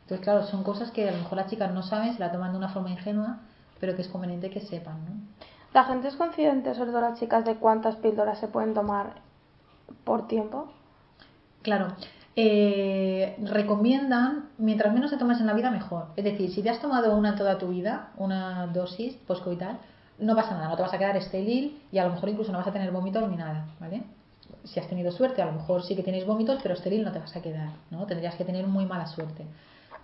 Entonces, 0.03 0.23
claro, 0.23 0.43
son 0.43 0.63
cosas 0.63 0.91
que 0.91 1.09
a 1.09 1.11
lo 1.11 1.17
mejor 1.17 1.37
las 1.37 1.49
chicas 1.49 1.73
no 1.73 1.81
saben, 1.81 2.13
se 2.13 2.19
la 2.19 2.31
toman 2.31 2.51
de 2.51 2.57
una 2.59 2.69
forma 2.69 2.91
ingenua, 2.91 3.39
pero 3.79 3.95
que 3.95 4.03
es 4.03 4.07
conveniente 4.07 4.49
que 4.49 4.61
sepan, 4.61 5.03
¿no? 5.05 5.11
¿La 5.73 5.83
gente 5.83 6.07
es 6.07 6.15
consciente, 6.15 6.73
sobre 6.73 6.91
todo 6.91 7.01
las 7.01 7.19
chicas, 7.19 7.43
de 7.43 7.55
cuántas 7.55 7.97
píldoras 7.97 8.39
se 8.39 8.47
pueden 8.47 8.73
tomar 8.73 9.15
por 10.05 10.27
tiempo? 10.27 10.71
Claro. 11.63 11.87
Eh, 12.37 13.35
recomiendan, 13.43 14.49
mientras 14.57 14.93
menos 14.93 15.11
te 15.11 15.17
tomes 15.17 15.39
en 15.39 15.47
la 15.47 15.53
vida, 15.53 15.71
mejor. 15.71 16.07
Es 16.15 16.23
decir, 16.23 16.49
si 16.51 16.61
te 16.61 16.69
has 16.69 16.79
tomado 16.79 17.15
una 17.17 17.29
en 17.29 17.35
toda 17.35 17.57
tu 17.57 17.69
vida, 17.69 18.11
una 18.17 18.67
dosis 18.67 19.15
poscoital, 19.27 19.79
no 20.19 20.35
pasa 20.35 20.51
nada, 20.51 20.69
no 20.69 20.75
te 20.75 20.81
vas 20.81 20.93
a 20.93 20.97
quedar 20.97 21.17
estéril 21.17 21.81
y 21.91 21.97
a 21.97 22.05
lo 22.05 22.13
mejor 22.13 22.29
incluso 22.29 22.51
no 22.51 22.59
vas 22.59 22.67
a 22.67 22.71
tener 22.71 22.91
vómitos 22.91 23.29
ni 23.29 23.35
nada, 23.35 23.67
¿vale? 23.79 24.03
Si 24.63 24.79
has 24.79 24.87
tenido 24.87 25.11
suerte, 25.11 25.41
a 25.41 25.45
lo 25.45 25.53
mejor 25.53 25.83
sí 25.83 25.95
que 25.95 26.03
tienes 26.03 26.25
vómitos, 26.25 26.59
pero 26.61 26.75
estéril 26.75 27.03
no 27.03 27.11
te 27.11 27.19
vas 27.19 27.35
a 27.35 27.41
quedar, 27.41 27.69
¿no? 27.91 28.05
Tendrías 28.05 28.35
que 28.35 28.45
tener 28.45 28.65
muy 28.67 28.85
mala 28.85 29.07
suerte. 29.07 29.45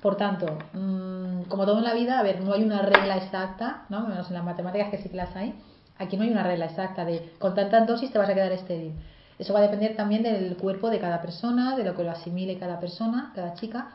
Por 0.02 0.18
tanto, 0.18 0.58
mmm, 0.74 1.44
como 1.44 1.66
todo 1.66 1.78
en 1.78 1.84
la 1.84 1.94
vida, 1.94 2.20
a 2.20 2.24
ver, 2.24 2.42
no 2.42 2.54
hay 2.54 2.64
una 2.64 2.82
regla 2.82 3.18
exacta, 3.18 3.86
¿no? 3.90 4.08
Menos 4.08 4.28
en 4.28 4.34
las 4.34 4.44
matemáticas 4.44 4.90
que 4.90 4.98
sí 4.98 5.10
que 5.10 5.18
las 5.18 5.36
hay. 5.36 5.54
Aquí 5.98 6.18
no 6.18 6.24
hay 6.24 6.32
una 6.32 6.44
regla 6.44 6.66
exacta 6.66 7.06
de 7.06 7.34
con 7.38 7.54
tantas 7.54 7.88
dosis 7.88 8.12
te 8.12 8.18
vas 8.18 8.30
a 8.30 8.34
quedar 8.34 8.52
estéril. 8.52 8.94
Eso 9.38 9.54
va 9.54 9.60
a 9.60 9.64
depender 9.64 9.96
también 9.96 10.24
del 10.24 10.56
cuerpo 10.58 10.90
de 10.90 11.00
cada 11.00 11.22
persona, 11.22 11.76
de 11.76 11.84
lo 11.84 11.96
que 11.96 12.04
lo 12.04 12.12
asimile 12.12 12.58
cada 12.60 12.80
persona, 12.80 13.32
cada 13.36 13.54
chica, 13.54 13.90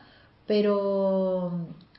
pero 0.45 1.51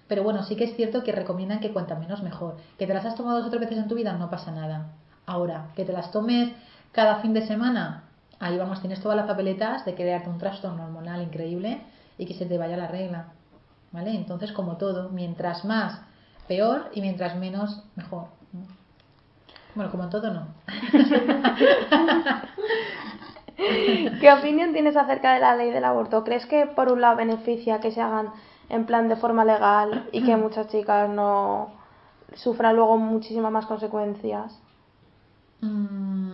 Pero 0.09 0.23
bueno, 0.23 0.43
sí 0.43 0.57
que 0.57 0.65
es 0.65 0.75
cierto 0.75 1.05
que 1.05 1.13
recomiendan 1.13 1.61
que 1.61 1.73
cuanta 1.73 1.95
menos 1.95 2.23
mejor. 2.23 2.57
Que 2.79 2.87
te 2.87 2.95
las 2.95 3.05
has 3.05 3.15
tomado 3.15 3.39
dos 3.39 3.47
o 3.47 3.51
tres 3.51 3.61
veces 3.61 3.79
en 3.79 3.89
tu 3.89 3.95
vida, 3.95 4.15
no 4.15 4.31
pasa 4.31 4.51
nada. 4.51 4.89
Ahora, 5.27 5.67
que 5.77 5.85
te 5.85 5.93
las 5.93 6.11
tomes 6.11 6.51
cada 6.93 7.17
fin 7.17 7.35
de 7.35 7.47
semana, 7.47 8.05
ahí 8.41 8.57
vamos, 8.57 8.81
tienes 8.81 9.01
todas 9.01 9.17
las 9.17 9.27
papeletas 9.27 9.85
de 9.85 9.95
crearte 9.95 10.31
un 10.31 10.39
trastorno 10.39 10.85
hormonal 10.85 11.23
increíble 11.23 11.83
y 12.17 12.25
que 12.25 12.35
se 12.35 12.47
te 12.47 12.57
vaya 12.57 12.79
la 12.79 12.89
regla. 12.89 13.27
¿Vale? 13.93 14.15
Entonces, 14.15 14.53
como 14.53 14.77
todo, 14.77 15.11
mientras 15.11 15.65
más, 15.65 16.01
peor 16.47 16.91
y 16.95 17.03
mientras 17.03 17.37
menos, 17.37 17.83
mejor. 17.95 18.29
Bueno, 19.75 19.91
como 19.91 20.09
todo, 20.09 20.33
no. 20.33 20.47
¿Qué 24.21 24.33
opinión 24.33 24.73
tienes 24.73 24.97
acerca 24.97 25.35
de 25.35 25.41
la 25.41 25.57
ley 25.57 25.71
del 25.71 25.85
aborto? 25.85 26.25
¿Crees 26.25 26.47
que 26.47 26.67
por 26.67 26.91
un 26.91 27.01
lado 27.01 27.17
beneficia 27.17 27.81
que 27.81 27.93
se 27.93 28.01
hagan 28.01 28.31
en 28.69 28.87
plan 28.87 29.09
de 29.09 29.17
forma 29.17 29.45
legal 29.45 30.09
y 30.13 30.23
que 30.23 30.37
muchas 30.45 30.69
chicas 30.69 31.09
no 31.09 31.71
sufran 32.35 32.77
luego 32.77 32.99
muchísimas 32.99 33.53
más 33.53 33.67
consecuencias? 33.67 34.59
Mm, 35.61 36.33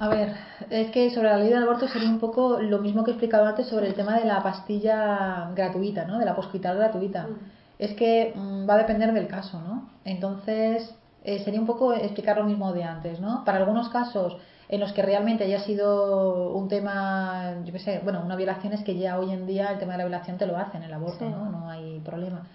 a 0.00 0.08
ver, 0.08 0.34
es 0.70 0.90
que 0.90 1.10
sobre 1.10 1.28
la 1.28 1.38
ley 1.38 1.48
del 1.50 1.62
aborto 1.62 1.88
sería 1.88 2.08
un 2.08 2.18
poco 2.18 2.60
lo 2.60 2.78
mismo 2.78 3.04
que 3.04 3.10
he 3.10 3.14
explicado 3.14 3.46
antes 3.46 3.68
sobre 3.68 3.88
el 3.88 3.94
tema 3.94 4.18
de 4.18 4.24
la 4.24 4.42
pastilla 4.42 5.50
gratuita, 5.54 6.04
¿no? 6.04 6.18
De 6.18 6.24
la 6.24 6.34
hospital 6.34 6.76
gratuita. 6.76 7.24
Mm. 7.24 7.36
Es 7.78 7.92
que 7.94 8.32
mm, 8.34 8.68
va 8.68 8.74
a 8.74 8.78
depender 8.78 9.12
del 9.12 9.28
caso, 9.28 9.60
¿no? 9.60 9.88
Entonces, 10.04 10.94
eh, 11.28 11.40
sería 11.44 11.60
un 11.60 11.66
poco 11.66 11.92
explicar 11.92 12.38
lo 12.38 12.44
mismo 12.44 12.72
de 12.72 12.84
antes, 12.84 13.20
¿no? 13.20 13.44
Para 13.44 13.58
algunos 13.58 13.90
casos 13.90 14.38
en 14.70 14.80
los 14.80 14.92
que 14.92 15.02
realmente 15.02 15.44
haya 15.44 15.60
sido 15.60 16.52
un 16.52 16.68
tema, 16.68 17.54
yo 17.64 17.72
qué 17.72 17.78
sé, 17.78 18.00
bueno, 18.02 18.22
una 18.24 18.34
violación 18.34 18.72
es 18.72 18.82
que 18.82 18.96
ya 18.96 19.18
hoy 19.18 19.32
en 19.32 19.46
día 19.46 19.70
el 19.72 19.78
tema 19.78 19.92
de 19.92 19.98
la 19.98 20.04
violación 20.04 20.38
te 20.38 20.46
lo 20.46 20.56
hacen, 20.56 20.82
el 20.82 20.92
aborto, 20.92 21.28
¿no? 21.28 21.50
No 21.50 21.68
hay 21.68 22.00
problema. 22.00 22.46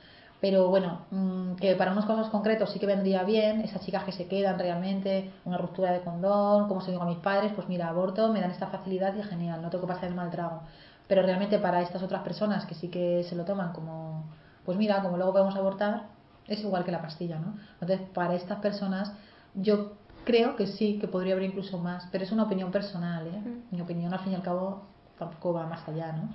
Pero 0.42 0.70
bueno, 0.70 1.02
mm, 1.12 1.54
que 1.56 1.76
para 1.76 1.92
unos 1.92 2.06
casos 2.06 2.30
concretos 2.30 2.72
sí 2.72 2.80
que 2.80 2.88
vendría 2.88 3.24
bien, 3.24 3.62
esas 3.62 3.86
chicas 3.86 4.04
que 4.06 4.12
se 4.12 4.28
quedan 4.28 4.58
realmente, 4.58 5.32
una 5.46 5.58
ruptura 5.58 5.92
de 5.92 6.02
condón, 6.02 6.68
como 6.68 6.82
se 6.82 6.92
digo 6.92 7.04
a 7.04 7.06
mis 7.06 7.20
padres, 7.20 7.52
pues 7.56 7.70
mira, 7.70 7.90
aborto, 7.90 8.34
me 8.34 8.42
dan 8.42 8.52
esta 8.52 8.68
facilidad 8.68 9.16
y 9.16 9.22
genial, 9.24 9.62
no 9.62 9.70
tengo 9.70 9.84
que 9.86 9.94
pasar 9.94 10.10
el 10.10 10.16
mal 10.16 10.32
trago. 10.32 10.62
Pero 11.08 11.22
realmente 11.22 11.60
para 11.60 11.82
estas 11.82 12.02
otras 12.02 12.24
personas 12.24 12.66
que 12.66 12.74
sí 12.76 12.90
que 12.90 13.24
se 13.24 13.36
lo 13.36 13.46
toman 13.46 13.72
como, 13.74 14.24
pues 14.66 14.78
mira, 14.78 15.02
como 15.04 15.18
luego 15.18 15.32
podemos 15.32 15.56
abortar, 15.56 16.13
es 16.48 16.60
igual 16.62 16.84
que 16.84 16.92
la 16.92 17.02
pastilla, 17.02 17.40
¿no? 17.40 17.56
Entonces, 17.80 18.02
para 18.14 18.36
estas 18.36 18.60
personas, 18.60 19.14
yo 19.56 19.94
Creo 20.26 20.56
que 20.56 20.68
sí, 20.68 21.00
que 21.00 21.08
podría 21.08 21.34
haber 21.34 21.46
incluso 21.46 21.78
más, 21.80 22.08
pero 22.12 22.24
es 22.24 22.32
una 22.32 22.44
opinión 22.44 22.72
personal, 22.72 23.28
¿eh? 23.28 23.42
Mi 23.72 23.82
opinión, 23.82 24.14
al 24.14 24.20
fin 24.20 24.32
y 24.32 24.36
al 24.36 24.42
cabo, 24.42 24.84
tampoco 25.20 25.54
va 25.54 25.66
más 25.66 25.88
allá, 25.88 26.14
¿no? 26.14 26.30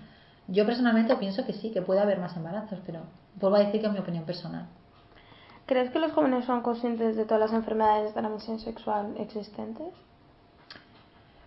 Yo 0.46 0.66
personalmente 0.66 1.16
pienso 1.16 1.46
que 1.46 1.54
sí, 1.54 1.70
que 1.70 1.80
puede 1.80 2.00
haber 2.00 2.18
más 2.18 2.36
embarazos, 2.36 2.80
pero 2.84 3.00
vuelvo 3.40 3.56
a 3.56 3.60
decir 3.60 3.80
que 3.80 3.86
es 3.86 3.92
mi 3.92 3.98
opinión 3.98 4.24
personal. 4.24 4.66
¿Crees 5.66 5.90
que 5.90 5.98
los 5.98 6.12
jóvenes 6.12 6.44
son 6.44 6.62
conscientes 6.62 7.16
de 7.16 7.24
todas 7.24 7.40
las 7.40 7.52
enfermedades 7.52 8.14
de 8.14 8.20
transmisión 8.20 8.58
sexual 8.58 9.14
existentes? 9.18 9.88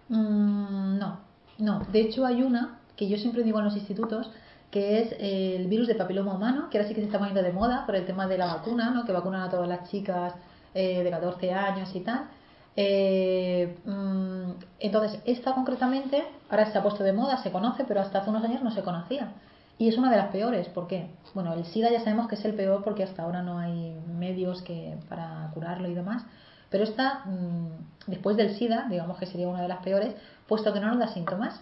Mm, 0.09 0.97
no, 0.97 1.19
no. 1.59 1.79
De 1.91 2.01
hecho, 2.01 2.25
hay 2.25 2.41
una 2.41 2.79
que 2.95 3.07
yo 3.07 3.17
siempre 3.17 3.43
digo 3.43 3.59
en 3.59 3.65
los 3.65 3.75
institutos, 3.75 4.31
que 4.71 5.01
es 5.01 5.15
el 5.19 5.67
virus 5.67 5.87
de 5.87 5.95
papiloma 5.95 6.33
humano, 6.33 6.69
que 6.69 6.77
ahora 6.77 6.87
sí 6.87 6.95
que 6.95 7.01
se 7.01 7.07
está 7.07 7.19
poniendo 7.19 7.43
de 7.43 7.51
moda 7.51 7.85
por 7.85 7.95
el 7.95 8.05
tema 8.05 8.25
de 8.27 8.37
la 8.37 8.47
vacuna, 8.47 8.89
¿no? 8.89 9.05
que 9.05 9.11
vacunan 9.11 9.41
a 9.41 9.49
todas 9.49 9.67
las 9.67 9.89
chicas 9.89 10.33
eh, 10.73 11.03
de 11.03 11.11
14 11.11 11.53
años 11.53 11.93
y 11.93 11.99
tal. 11.99 12.29
Eh, 12.77 13.77
mm, 13.83 14.51
entonces, 14.79 15.19
esta 15.25 15.53
concretamente, 15.53 16.23
ahora 16.49 16.71
se 16.71 16.77
ha 16.77 16.81
puesto 16.81 17.03
de 17.03 17.11
moda, 17.11 17.37
se 17.43 17.51
conoce, 17.51 17.83
pero 17.83 17.99
hasta 17.99 18.19
hace 18.19 18.29
unos 18.29 18.43
años 18.45 18.63
no 18.63 18.71
se 18.71 18.81
conocía. 18.81 19.33
Y 19.77 19.89
es 19.89 19.97
una 19.97 20.09
de 20.09 20.17
las 20.17 20.31
peores, 20.31 20.69
¿por 20.69 20.87
qué? 20.87 21.09
Bueno, 21.33 21.53
el 21.53 21.65
SIDA 21.65 21.91
ya 21.91 21.99
sabemos 21.99 22.27
que 22.29 22.35
es 22.35 22.45
el 22.45 22.53
peor 22.53 22.83
porque 22.83 23.03
hasta 23.03 23.23
ahora 23.23 23.41
no 23.41 23.57
hay 23.59 23.99
medios 24.07 24.61
que, 24.61 24.97
para 25.09 25.49
curarlo 25.53 25.89
y 25.89 25.93
demás. 25.93 26.23
Pero 26.69 26.85
esta, 26.85 27.25
mm, 27.25 28.07
después 28.07 28.37
del 28.37 28.55
SIDA, 28.55 28.87
digamos 28.89 29.17
que 29.17 29.25
sería 29.25 29.49
una 29.49 29.61
de 29.61 29.67
las 29.67 29.83
peores, 29.83 30.15
puesto 30.47 30.71
que 30.71 30.79
no 30.79 30.87
nos 30.87 30.99
da 30.99 31.07
síntomas. 31.07 31.59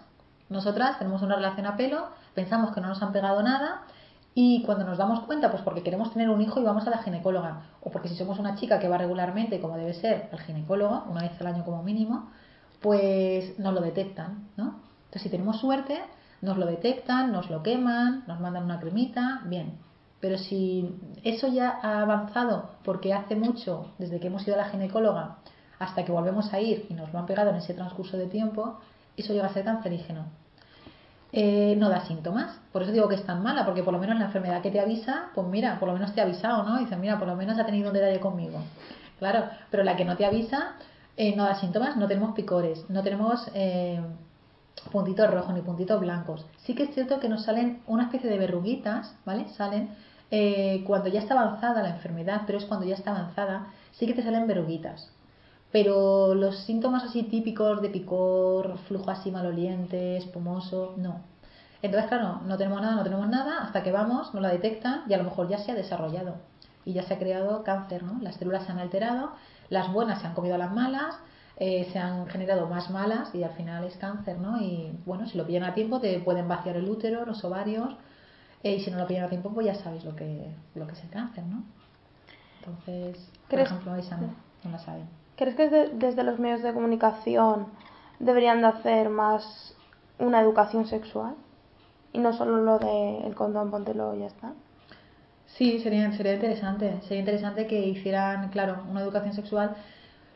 Nosotras 0.50 1.00
tenemos 1.00 1.22
una 1.24 1.36
relación 1.36 1.66
a 1.66 1.78
pelo, 1.78 2.10
pensamos 2.40 2.74
que 2.74 2.80
no 2.80 2.88
nos 2.88 3.02
han 3.04 3.12
pegado 3.12 3.44
nada 3.44 3.82
y 4.34 4.64
cuando 4.64 4.86
nos 4.86 4.98
damos 4.98 5.22
cuenta, 5.26 5.52
pues 5.52 5.62
porque 5.64 5.84
queremos 5.84 6.14
tener 6.14 6.30
un 6.30 6.42
hijo 6.42 6.62
y 6.62 6.64
vamos 6.64 6.88
a 6.88 6.90
la 6.90 7.00
ginecóloga, 7.00 7.64
o 7.82 7.92
porque 7.92 8.08
si 8.08 8.16
somos 8.16 8.40
una 8.40 8.56
chica 8.56 8.80
que 8.80 8.88
va 8.88 8.98
regularmente, 8.98 9.60
como 9.60 9.76
debe 9.76 9.94
ser, 9.94 10.30
al 10.32 10.40
ginecólogo, 10.40 11.04
una 11.10 11.24
vez 11.24 11.34
al 11.42 11.48
año 11.48 11.66
como 11.66 11.84
mínimo, 11.84 12.30
pues 12.80 13.60
nos 13.60 13.74
lo 13.74 13.82
detectan, 13.82 14.48
¿no? 14.56 14.80
Entonces, 15.00 15.24
si 15.24 15.30
tenemos 15.30 15.60
suerte, 15.60 16.00
nos 16.42 16.58
lo 16.58 16.66
detectan, 16.66 17.34
nos 17.34 17.50
lo 17.50 17.62
queman, 17.62 18.24
nos 18.28 18.40
mandan 18.40 18.64
una 18.64 18.80
cremita, 18.80 19.42
bien. 19.46 19.78
Pero 20.22 20.38
si 20.38 20.96
eso 21.26 21.48
ya 21.48 21.78
ha 21.82 22.02
avanzado 22.02 22.70
porque 22.86 23.14
hace 23.14 23.36
mucho, 23.36 23.92
desde 23.98 24.22
que 24.22 24.28
hemos 24.28 24.48
ido 24.48 24.56
a 24.56 24.60
la 24.60 24.70
ginecóloga 24.70 25.40
hasta 25.80 26.06
que 26.06 26.14
volvemos 26.14 26.54
a 26.54 26.62
ir 26.62 26.86
y 26.90 26.94
nos 26.94 27.12
lo 27.12 27.20
han 27.20 27.26
pegado 27.26 27.50
en 27.50 27.58
ese 27.58 27.74
transcurso 27.74 28.16
de 28.16 28.28
tiempo, 28.28 28.80
eso 29.18 29.34
llega 29.34 29.48
a 29.48 29.54
ser 29.54 29.66
cancerígeno. 29.66 30.26
Eh, 31.32 31.76
no 31.78 31.90
da 31.90 32.06
síntomas. 32.06 32.60
Por 32.72 32.82
eso 32.82 32.92
digo 32.92 33.08
que 33.08 33.16
es 33.16 33.24
tan 33.24 33.44
mala, 33.44 33.66
porque 33.66 33.84
por 33.84 33.94
lo 33.94 34.00
menos 34.00 34.18
la 34.18 34.26
enfermedad 34.26 34.62
que 34.62 34.72
te 34.72 34.80
avisa, 34.80 35.30
pues 35.36 35.48
mira, 35.48 35.80
por 35.80 35.88
lo 35.88 35.94
menos 35.94 36.14
te 36.14 36.22
ha 36.22 36.24
avisado, 36.24 36.64
¿no? 36.64 36.80
Dice, 36.80 36.96
mira, 36.98 37.20
por 37.20 37.28
lo 37.28 37.36
menos 37.36 37.60
ha 37.60 37.66
tenido 37.66 37.90
un 37.90 37.94
detalle 37.94 38.20
conmigo. 38.20 38.60
Claro, 39.20 39.46
pero 39.70 39.84
la 39.84 39.96
que 39.96 40.06
no 40.06 40.18
te 40.18 40.26
avisa 40.26 40.74
eh, 41.18 41.36
no 41.36 41.44
da 41.44 41.56
síntomas, 41.56 41.98
no 41.98 42.08
tenemos 42.08 42.34
picores, 42.34 42.90
no 42.90 43.04
tenemos 43.04 43.48
eh, 43.54 44.02
puntitos 44.92 45.30
rojos 45.30 45.54
ni 45.54 45.62
puntitos 45.62 46.00
blancos. 46.00 46.46
Sí 46.58 46.74
que 46.74 46.84
es 46.84 46.94
cierto 46.94 47.20
que 47.20 47.30
nos 47.30 47.44
salen 47.44 47.82
una 47.86 48.04
especie 48.04 48.30
de 48.30 48.38
verruguitas, 48.38 49.16
¿vale? 49.26 49.50
Salen 49.50 49.90
cuando 50.86 51.10
ya 51.10 51.22
está 51.22 51.34
avanzada 51.34 51.82
la 51.82 51.90
enfermedad, 51.90 52.44
pero 52.46 52.60
es 52.60 52.66
cuando 52.66 52.86
ya 52.86 52.94
está 52.94 53.12
avanzada, 53.12 53.68
sí 53.94 54.06
que 54.06 54.14
te 54.14 54.22
salen 54.22 54.46
verruguitas. 54.46 55.12
Pero 55.72 56.34
los 56.34 56.58
síntomas 56.60 57.04
así 57.04 57.24
típicos 57.24 57.82
de 57.82 57.90
picor, 57.90 58.78
flujo 58.88 59.12
así 59.12 59.32
maloliente, 59.32 60.18
espumoso, 60.18 60.96
no. 60.98 61.22
Entonces, 61.82 62.10
claro, 62.10 62.42
no 62.46 62.58
tenemos 62.58 62.82
nada, 62.82 62.96
no 62.96 63.04
tenemos 63.04 63.30
nada, 63.30 63.64
hasta 63.64 63.84
que 63.84 63.92
vamos, 63.92 64.34
nos 64.34 64.42
la 64.42 64.50
detectan 64.50 65.04
y 65.08 65.14
a 65.14 65.18
lo 65.18 65.24
mejor 65.24 65.48
ya 65.48 65.60
se 65.60 65.72
ha 65.72 65.76
desarrollado 65.76 66.36
y 66.86 66.94
ya 66.94 67.04
se 67.04 67.14
ha 67.14 67.20
creado 67.20 67.64
cáncer, 67.64 68.04
¿no? 68.04 68.20
Las 68.22 68.36
células 68.36 68.66
se 68.66 68.72
han 68.72 68.80
alterado, 68.80 69.32
las 69.70 69.92
buenas 69.94 70.22
se 70.22 70.28
han 70.28 70.34
comido 70.34 70.56
a 70.56 70.58
las 70.58 70.74
malas, 70.74 71.16
eh, 71.58 71.88
se 71.92 72.00
han 72.00 72.28
generado 72.28 72.68
más 72.68 72.90
malas 72.90 73.34
y 73.36 73.44
al 73.44 73.52
final 73.52 73.84
es 73.84 73.96
cáncer, 73.98 74.40
¿no? 74.40 74.60
Y 74.62 74.92
bueno, 75.06 75.28
si 75.28 75.38
lo 75.38 75.46
pillan 75.46 75.64
a 75.64 75.74
tiempo 75.74 76.00
te 76.00 76.20
pueden 76.20 76.48
vaciar 76.48 76.76
el 76.78 76.90
útero, 76.90 77.26
los 77.26 77.44
ovarios, 77.44 77.96
eh, 78.64 78.76
y 78.76 78.80
si 78.84 78.92
no 78.92 78.98
lo 78.98 79.08
pillan 79.08 79.26
a 79.26 79.30
tiempo, 79.30 79.52
pues 79.54 79.68
ya 79.68 79.76
sabéis 79.76 80.04
lo 80.04 80.16
que, 80.16 80.54
lo 80.76 80.88
que 80.88 80.94
es 80.94 81.04
el 81.04 81.10
cáncer, 81.10 81.46
¿no? 81.46 81.64
Entonces, 82.60 83.30
por 83.50 83.60
ejemplo, 83.60 83.96
esa 83.96 84.18
no, 84.18 84.34
no 84.64 84.72
la 84.72 84.80
saben. 84.80 85.19
¿Crees 85.40 85.56
que 85.56 85.70
desde, 85.70 86.24
los 86.24 86.38
medios 86.38 86.62
de 86.64 86.74
comunicación 86.74 87.68
deberían 88.20 88.60
de 88.60 88.68
hacer 88.68 89.08
más 89.10 89.74
una 90.18 90.42
educación 90.42 90.86
sexual? 90.86 91.34
Y 92.12 92.20
no 92.20 92.34
solo 92.34 92.58
lo 92.58 92.78
de 92.78 93.20
el 93.26 93.36
condón, 93.36 93.72
póntelo 93.72 94.14
y 94.16 94.20
ya 94.20 94.26
está. 94.26 94.52
Sí, 95.46 95.80
sería, 95.80 96.12
sería 96.12 96.34
interesante. 96.34 97.00
Sería 97.04 97.20
interesante 97.20 97.68
que 97.68 97.80
hicieran, 97.80 98.50
claro, 98.50 98.84
una 98.92 99.00
educación 99.00 99.32
sexual 99.32 99.78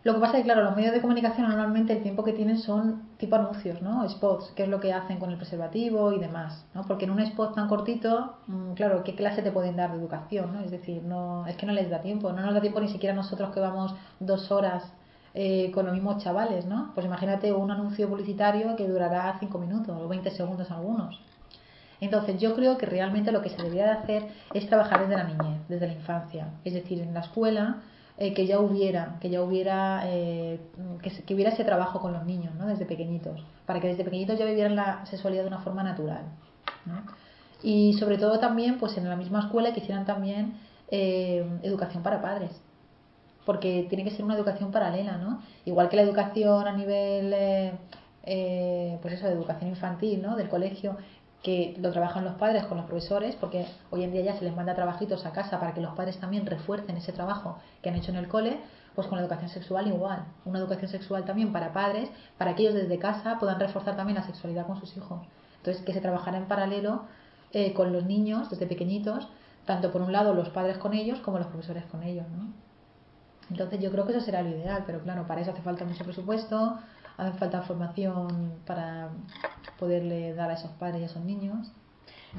lo 0.04 0.13
que 0.13 0.20
pasa 0.20 0.38
es 0.38 0.44
que, 0.44 0.52
claro, 0.52 0.63
los 0.63 0.76
medios 0.76 0.94
de 0.94 1.00
comunicación 1.00 1.48
normalmente 1.48 1.94
el 1.94 2.04
tiempo 2.04 2.26
que 2.26 2.34
tienen 2.34 2.58
son 2.58 3.04
tipo 3.18 3.38
anuncios, 3.38 3.82
¿no? 3.82 4.08
Spots, 4.10 4.52
que 4.54 4.63
es 4.63 4.70
lo 4.70 4.82
que 4.82 4.92
hacen 4.92 5.18
con 5.18 5.32
el 5.32 5.38
preservativo 5.38 6.12
y 6.12 6.20
demás, 6.20 6.66
¿no? 6.74 6.82
Porque 6.82 7.06
en 7.06 7.12
un 7.12 7.20
spot 7.20 7.56
tan 7.56 7.70
cortito, 7.70 8.36
mm, 8.48 8.74
claro, 8.74 9.04
¿qué 9.06 9.16
clase 9.16 9.42
te 9.42 9.52
pueden 9.52 9.78
dar 9.78 9.92
de 9.92 10.00
educación, 10.00 10.54
¿no? 10.54 10.60
Es 10.60 10.72
decir, 10.72 11.04
no, 11.04 11.48
es 11.48 11.56
que 11.56 11.66
no 11.66 11.72
les 11.72 11.89
da 11.89 12.02
tiempo, 12.02 12.34
no 12.34 12.42
nos 12.42 12.54
da 12.54 12.60
tiempo 12.60 12.82
ni 12.82 12.89
siquiera 12.89 13.16
nosotros 13.16 13.54
que 13.54 13.62
vamos 13.62 13.96
dos 14.20 14.52
horas 14.52 14.84
eh, 15.36 15.72
con 15.74 15.86
los 15.86 15.96
mismos 15.96 16.22
chavales, 16.22 16.66
¿no? 16.66 16.92
Pues 16.94 17.06
imagínate 17.06 17.54
un 17.54 17.72
anuncio 17.72 18.10
publicitario 18.10 18.76
que 18.76 18.88
durará 18.88 19.38
cinco 19.39 19.58
minutos 19.58 19.98
o 19.98 20.08
20 20.10 20.32
segundos 20.32 20.70
algunos. 20.70 21.22
Entonces 22.02 22.42
yo 22.42 22.56
creo 22.56 22.78
que 22.78 22.86
realmente 22.86 23.32
lo 23.32 23.42
que 23.42 23.50
se 23.50 23.56
debería 23.56 23.86
de 23.86 23.92
hacer 23.92 24.28
es 24.54 24.68
trabajar 24.68 25.00
desde 25.00 25.16
la 25.16 25.24
niñez, 25.24 25.62
desde 25.70 25.88
la 25.88 25.94
infancia, 25.94 26.50
es 26.66 26.74
decir, 26.74 27.00
en 27.00 27.13
la 27.13 27.22
escuela 27.22 27.78
eh, 28.17 28.34
que 28.34 28.45
ya 28.45 28.60
hubiera, 28.60 29.17
que 29.19 29.32
ya 29.32 29.41
hubiera, 29.41 30.04
eh, 30.06 30.60
que, 31.02 31.34
hubiera 31.34 31.52
ese 31.52 31.63
trabajo 31.63 31.99
con 31.99 32.13
los 32.13 32.23
niños, 32.26 32.54
¿no? 32.56 32.67
Desde 32.67 32.86
pequeñitos, 32.86 33.43
para 33.65 33.80
que 33.80 33.88
desde 33.88 34.04
pequeñitos 34.04 34.38
ya 34.38 34.45
vivieran 34.45 34.76
la 34.76 35.04
sexualidad 35.08 35.41
de 35.41 35.47
una 35.47 35.60
forma 35.60 35.82
natural, 35.82 36.23
Y 37.63 37.93
sobre 37.93 38.17
todo 38.17 38.39
también, 38.39 38.78
pues 38.78 38.97
en 38.97 39.10
la 39.10 39.15
misma 39.15 39.39
escuela 39.39 39.73
que 39.73 39.80
hicieran 39.80 40.06
también 40.06 40.54
eh, 40.89 41.43
educación 41.63 42.04
para 42.04 42.21
padres, 42.21 42.52
porque 43.45 43.88
tiene 43.89 44.04
que 44.04 44.12
ser 44.12 44.26
una 44.26 44.36
educación 44.36 44.71
paralela, 44.71 45.17
¿no? 45.17 45.41
Igual 45.65 45.89
que 45.89 45.95
la 45.95 46.04
educación 46.04 46.67
a 46.67 46.73
nivel, 46.73 47.34
pues 49.02 49.13
eso, 49.15 49.26
de 49.26 49.34
educación 49.34 49.71
infantil, 49.71 50.21
¿no? 50.21 50.36
Del 50.36 50.49
colegio, 50.49 50.97
que 51.43 51.75
lo 51.79 51.91
trabajan 51.91 52.23
los 52.25 52.36
padres 52.36 52.65
con 52.65 52.77
los 52.77 52.88
profesores, 52.88 53.36
porque 53.36 53.67
hoy 53.91 54.03
en 54.03 54.12
día 54.12 54.21
ya 54.21 54.38
se 54.38 54.45
les 54.45 54.56
manda 54.56 54.73
trabajitos 54.73 55.25
a 55.25 55.32
casa 55.32 55.60
para 55.60 55.73
que 55.73 55.82
los 55.82 55.93
padres 55.93 56.17
también 56.17 56.45
refuercen 56.45 56.97
ese 56.97 57.12
trabajo 57.12 57.60
que 57.82 57.89
han 57.89 57.95
hecho 57.95 58.12
en 58.12 58.17
el 58.17 58.27
cole, 58.27 58.60
pues 58.95 59.08
con 59.08 59.17
la 59.17 59.23
educación 59.23 59.49
sexual 59.49 59.88
igual. 59.88 60.25
Una 60.45 60.60
educación 60.60 60.89
sexual 60.89 61.25
también 61.25 61.51
para 61.51 61.73
padres, 61.73 62.10
para 62.38 62.56
que 62.56 62.63
ellos 62.63 62.75
desde 62.75 62.97
casa 62.97 63.38
puedan 63.39 63.60
reforzar 63.60 63.95
también 63.95 64.17
la 64.17 64.23
sexualidad 64.23 64.65
con 64.65 64.79
sus 64.79 64.95
hijos. 64.95 65.21
Entonces, 65.58 65.84
que 65.84 65.93
se 65.93 66.01
trabajara 66.01 66.38
en 66.38 66.45
paralelo 66.45 67.03
eh, 67.51 67.73
con 67.73 67.91
los 67.93 68.06
niños 68.06 68.49
desde 68.49 68.65
pequeñitos 68.65 69.27
tanto 69.65 69.91
por 69.91 70.01
un 70.01 70.12
lado 70.12 70.34
los 70.34 70.49
padres 70.49 70.77
con 70.77 70.93
ellos 70.93 71.19
como 71.19 71.38
los 71.38 71.47
profesores 71.47 71.86
con 71.86 72.03
ellos, 72.03 72.25
¿no? 72.29 72.47
Entonces 73.49 73.79
yo 73.79 73.91
creo 73.91 74.06
que 74.06 74.13
eso 74.13 74.21
será 74.21 74.41
lo 74.41 74.49
ideal, 74.49 74.84
pero 74.86 74.99
claro, 75.01 75.27
para 75.27 75.41
eso 75.41 75.51
hace 75.51 75.62
falta 75.62 75.86
mucho 75.86 76.03
presupuesto, 76.03 76.79
hace 77.17 77.38
falta 77.38 77.62
formación 77.62 78.53
para 78.65 79.10
poderle 79.84 80.34
dar 80.34 80.50
a 80.50 80.54
esos 80.54 80.72
padres 80.72 81.02
y 81.02 81.04
a 81.04 81.08
esos 81.08 81.26
niños. 81.26 81.69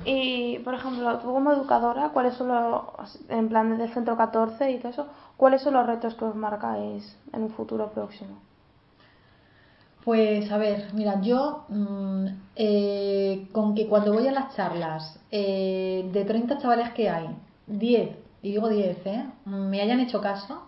Y, 0.07 0.59
por 0.61 0.75
ejemplo, 0.75 1.19
tú 1.19 1.33
como 1.33 1.53
educadora, 1.53 2.09
¿cuáles 2.09 2.35
son 2.35 2.49
los, 2.49 3.21
en 3.29 3.49
plan 3.51 3.77
del 3.77 3.93
centro 3.93 4.17
14 4.17 4.73
y 4.73 4.79
todo 4.79 4.89
eso, 4.89 5.07
cuáles 5.37 5.61
son 5.61 5.75
los 5.75 5.87
retos 5.87 6.15
que 6.15 6.25
os 6.25 6.35
marcáis 6.35 7.17
en 7.35 7.43
un 7.43 7.51
futuro 7.51 7.91
próximo? 7.91 8.39
Pues 10.05 10.51
a 10.51 10.59
ver, 10.59 10.89
mira, 10.95 11.21
yo 11.21 11.65
mm, 11.69 12.27
eh, 12.57 13.49
con 13.53 13.75
que 13.75 13.87
cuando 13.89 14.15
voy 14.15 14.27
a 14.27 14.33
las 14.33 14.57
charlas, 14.57 15.21
eh, 15.31 16.09
de 16.13 16.25
30 16.25 16.59
chavales 16.59 16.91
que 16.93 17.09
hay, 17.11 17.29
10, 17.67 18.11
y 18.43 18.51
digo 18.53 18.69
10, 18.69 19.07
¿eh? 19.07 19.25
me 19.45 19.81
hayan 19.83 20.01
hecho 20.01 20.21
caso, 20.21 20.63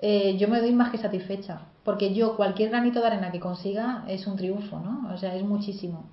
eh, 0.00 0.36
yo 0.36 0.48
me 0.48 0.60
doy 0.60 0.72
más 0.72 0.90
que 0.90 0.98
satisfecha, 0.98 1.62
porque 1.84 2.14
yo 2.14 2.36
cualquier 2.36 2.70
granito 2.70 3.00
de 3.00 3.06
arena 3.06 3.32
que 3.32 3.40
consiga 3.40 4.04
es 4.08 4.26
un 4.26 4.36
triunfo, 4.36 4.78
¿no? 4.78 5.12
O 5.12 5.16
sea, 5.16 5.34
es 5.34 5.42
muchísimo. 5.42 6.04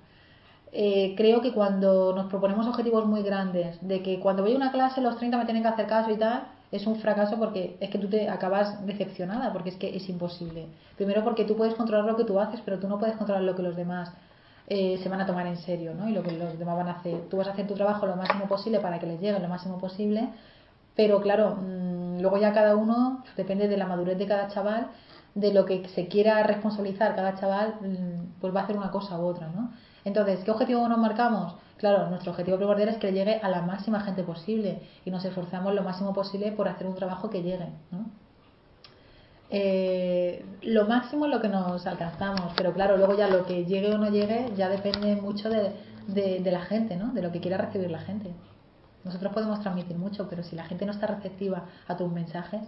Eh, 0.72 1.14
creo 1.16 1.40
que 1.40 1.52
cuando 1.52 2.12
nos 2.14 2.26
proponemos 2.26 2.66
objetivos 2.66 3.06
muy 3.06 3.22
grandes, 3.22 3.76
de 3.86 4.02
que 4.02 4.20
cuando 4.20 4.42
voy 4.42 4.52
a 4.52 4.56
una 4.56 4.72
clase 4.72 5.00
los 5.00 5.16
30 5.16 5.38
me 5.38 5.44
tienen 5.44 5.62
que 5.62 5.68
hacer 5.68 5.86
caso 5.86 6.10
y 6.10 6.16
tal, 6.16 6.44
es 6.70 6.86
un 6.86 6.96
fracaso 6.96 7.36
porque 7.38 7.76
es 7.80 7.90
que 7.90 7.98
tú 7.98 8.08
te 8.08 8.28
acabas 8.28 8.84
decepcionada, 8.86 9.52
porque 9.52 9.70
es 9.70 9.76
que 9.76 9.96
es 9.96 10.08
imposible. 10.08 10.66
Primero 10.96 11.24
porque 11.24 11.44
tú 11.44 11.56
puedes 11.56 11.74
controlar 11.74 12.04
lo 12.04 12.16
que 12.16 12.24
tú 12.24 12.38
haces, 12.38 12.60
pero 12.64 12.78
tú 12.78 12.88
no 12.88 12.98
puedes 12.98 13.16
controlar 13.16 13.42
lo 13.42 13.56
que 13.56 13.62
los 13.62 13.74
demás 13.74 14.12
eh, 14.68 14.98
se 15.02 15.08
van 15.08 15.20
a 15.20 15.26
tomar 15.26 15.46
en 15.48 15.56
serio, 15.56 15.94
¿no? 15.94 16.08
Y 16.08 16.12
lo 16.12 16.22
que 16.22 16.30
los 16.30 16.56
demás 16.56 16.76
van 16.76 16.88
a 16.88 16.92
hacer. 16.92 17.28
Tú 17.28 17.38
vas 17.38 17.48
a 17.48 17.52
hacer 17.52 17.66
tu 17.66 17.74
trabajo 17.74 18.06
lo 18.06 18.14
máximo 18.14 18.46
posible 18.46 18.78
para 18.78 19.00
que 19.00 19.06
les 19.06 19.20
llegue 19.20 19.40
lo 19.40 19.48
máximo 19.48 19.78
posible, 19.78 20.28
pero 20.94 21.20
claro, 21.20 21.56
mm, 21.56 22.20
luego 22.20 22.38
ya 22.38 22.52
cada 22.52 22.76
uno, 22.76 23.24
depende 23.36 23.66
de 23.66 23.76
la 23.76 23.86
madurez 23.86 24.16
de 24.16 24.26
cada 24.26 24.48
chaval, 24.48 24.88
de 25.34 25.52
lo 25.52 25.64
que 25.64 25.88
se 25.88 26.08
quiera 26.08 26.42
responsabilizar 26.42 27.14
cada 27.14 27.34
chaval, 27.38 27.76
mm, 27.80 28.40
pues 28.40 28.54
va 28.54 28.60
a 28.60 28.64
hacer 28.64 28.76
una 28.76 28.90
cosa 28.90 29.18
u 29.18 29.24
otra, 29.26 29.48
¿no? 29.48 29.72
Entonces, 30.04 30.40
¿qué 30.44 30.50
objetivo 30.50 30.88
nos 30.88 30.98
marcamos? 30.98 31.54
Claro, 31.76 32.08
nuestro 32.10 32.32
objetivo 32.32 32.56
primordial 32.56 32.88
es 32.90 32.98
que 32.98 33.12
llegue 33.12 33.40
a 33.42 33.48
la 33.48 33.62
máxima 33.62 34.00
gente 34.00 34.22
posible 34.22 34.82
y 35.04 35.10
nos 35.10 35.24
esforzamos 35.24 35.74
lo 35.74 35.82
máximo 35.82 36.12
posible 36.12 36.52
por 36.52 36.68
hacer 36.68 36.86
un 36.86 36.94
trabajo 36.94 37.30
que 37.30 37.42
llegue, 37.42 37.68
¿no? 37.90 38.06
Eh, 39.52 40.44
lo 40.62 40.86
máximo 40.86 41.26
es 41.26 41.32
lo 41.32 41.40
que 41.40 41.48
nos 41.48 41.86
alcanzamos, 41.86 42.52
pero 42.56 42.72
claro, 42.72 42.96
luego 42.96 43.16
ya 43.16 43.28
lo 43.28 43.46
que 43.46 43.64
llegue 43.64 43.92
o 43.92 43.98
no 43.98 44.08
llegue 44.10 44.52
ya 44.56 44.68
depende 44.68 45.16
mucho 45.16 45.48
de, 45.48 45.72
de 46.06 46.50
la 46.52 46.60
gente, 46.60 46.96
¿no? 46.96 47.12
De 47.12 47.22
lo 47.22 47.32
que 47.32 47.40
quiera 47.40 47.56
recibir 47.56 47.90
la 47.90 48.00
gente. 48.00 48.32
Nosotros 49.04 49.32
podemos 49.32 49.60
transmitir 49.60 49.96
mucho, 49.96 50.28
pero 50.28 50.42
si 50.42 50.54
la 50.56 50.64
gente 50.64 50.84
no 50.84 50.92
está 50.92 51.06
receptiva 51.06 51.64
a 51.88 51.96
tus 51.96 52.12
mensajes, 52.12 52.62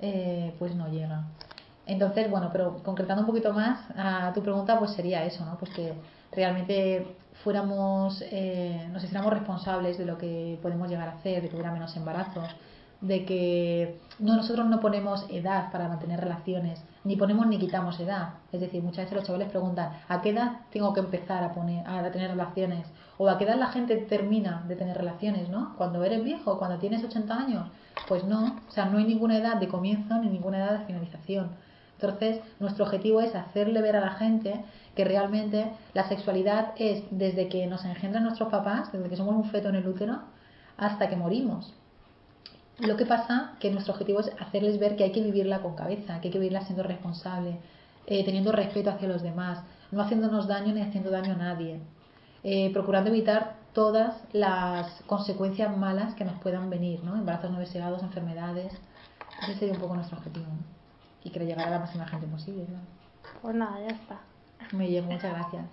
eh, 0.00 0.54
pues 0.58 0.74
no 0.74 0.88
llega. 0.88 1.24
Entonces, 1.86 2.30
bueno, 2.30 2.50
pero 2.52 2.82
concretando 2.82 3.22
un 3.22 3.26
poquito 3.26 3.52
más 3.52 3.80
a 3.96 4.32
tu 4.32 4.42
pregunta, 4.42 4.78
pues 4.78 4.92
sería 4.92 5.24
eso, 5.24 5.44
¿no? 5.44 5.58
Pues 5.58 5.72
que 5.72 5.94
realmente 6.30 7.16
fuéramos, 7.42 8.22
eh, 8.30 8.88
nos 8.92 9.02
hiciéramos 9.02 9.32
responsables 9.32 9.98
de 9.98 10.06
lo 10.06 10.16
que 10.18 10.58
podemos 10.62 10.88
llegar 10.88 11.08
a 11.08 11.12
hacer, 11.12 11.42
de 11.42 11.48
que 11.48 11.54
hubiera 11.56 11.72
menos 11.72 11.96
embarazos, 11.96 12.48
de 13.00 13.24
que 13.24 14.00
no 14.20 14.36
nosotros 14.36 14.66
no 14.66 14.78
ponemos 14.78 15.26
edad 15.28 15.72
para 15.72 15.88
mantener 15.88 16.20
relaciones, 16.20 16.82
ni 17.02 17.16
ponemos 17.16 17.46
ni 17.48 17.58
quitamos 17.58 17.98
edad. 17.98 18.34
Es 18.52 18.60
decir, 18.60 18.80
muchas 18.80 19.04
veces 19.04 19.16
los 19.16 19.24
chavales 19.24 19.48
preguntan, 19.48 19.90
¿a 20.08 20.22
qué 20.22 20.30
edad 20.30 20.60
tengo 20.70 20.94
que 20.94 21.00
empezar 21.00 21.42
a 21.42 21.52
poner 21.52 21.86
a 21.86 22.10
tener 22.12 22.30
relaciones? 22.30 22.86
O 23.18 23.28
a 23.28 23.38
qué 23.38 23.44
edad 23.44 23.56
la 23.56 23.72
gente 23.72 23.96
termina 23.96 24.64
de 24.68 24.76
tener 24.76 24.96
relaciones, 24.96 25.48
¿no? 25.48 25.74
Cuando 25.76 26.04
eres 26.04 26.22
viejo, 26.22 26.58
cuando 26.58 26.78
tienes 26.78 27.02
80 27.02 27.34
años, 27.34 27.68
pues 28.06 28.24
no, 28.24 28.60
o 28.68 28.70
sea, 28.70 28.86
no 28.86 28.98
hay 28.98 29.04
ninguna 29.04 29.36
edad 29.36 29.56
de 29.56 29.66
comienzo 29.66 30.16
ni 30.18 30.28
ninguna 30.28 30.58
edad 30.58 30.78
de 30.78 30.86
finalización. 30.86 31.50
Entonces, 32.02 32.40
nuestro 32.58 32.84
objetivo 32.84 33.20
es 33.20 33.34
hacerle 33.34 33.80
ver 33.80 33.96
a 33.96 34.00
la 34.00 34.10
gente 34.10 34.64
que 34.96 35.04
realmente 35.04 35.70
la 35.94 36.08
sexualidad 36.08 36.72
es 36.76 37.04
desde 37.10 37.48
que 37.48 37.66
nos 37.66 37.84
engendran 37.84 38.24
nuestros 38.24 38.48
papás, 38.50 38.90
desde 38.92 39.08
que 39.08 39.16
somos 39.16 39.36
un 39.36 39.44
feto 39.44 39.68
en 39.68 39.76
el 39.76 39.86
útero, 39.86 40.18
hasta 40.76 41.08
que 41.08 41.16
morimos. 41.16 41.72
Lo 42.78 42.96
que 42.96 43.06
pasa 43.06 43.52
que 43.60 43.70
nuestro 43.70 43.92
objetivo 43.92 44.20
es 44.20 44.32
hacerles 44.40 44.80
ver 44.80 44.96
que 44.96 45.04
hay 45.04 45.12
que 45.12 45.22
vivirla 45.22 45.60
con 45.60 45.76
cabeza, 45.76 46.20
que 46.20 46.28
hay 46.28 46.32
que 46.32 46.38
vivirla 46.38 46.62
siendo 46.62 46.82
responsable, 46.82 47.58
eh, 48.06 48.24
teniendo 48.24 48.50
respeto 48.50 48.90
hacia 48.90 49.06
los 49.06 49.22
demás, 49.22 49.62
no 49.92 50.02
haciéndonos 50.02 50.48
daño 50.48 50.74
ni 50.74 50.80
haciendo 50.80 51.10
daño 51.10 51.34
a 51.34 51.36
nadie, 51.36 51.80
eh, 52.42 52.70
procurando 52.72 53.10
evitar 53.10 53.54
todas 53.72 54.24
las 54.32 55.02
consecuencias 55.06 55.76
malas 55.76 56.14
que 56.14 56.24
nos 56.24 56.40
puedan 56.40 56.68
venir, 56.68 57.00
embarazos 57.04 57.52
no 57.52 57.60
deseados, 57.60 58.02
enfermedades. 58.02 58.72
Ese 59.42 59.54
sería 59.54 59.74
un 59.74 59.80
poco 59.80 59.94
nuestro 59.94 60.18
objetivo. 60.18 60.46
Y 61.24 61.30
que 61.30 61.40
llegar 61.40 61.68
a 61.68 61.70
la 61.70 61.78
máxima 61.78 62.06
gente 62.06 62.26
posible. 62.26 62.66
Pues 63.40 63.54
nada, 63.54 63.78
ya 63.80 63.94
está. 63.94 64.20
Muy 64.72 64.86
bien, 64.86 65.06
muchas 65.06 65.32
gracias. 65.32 65.64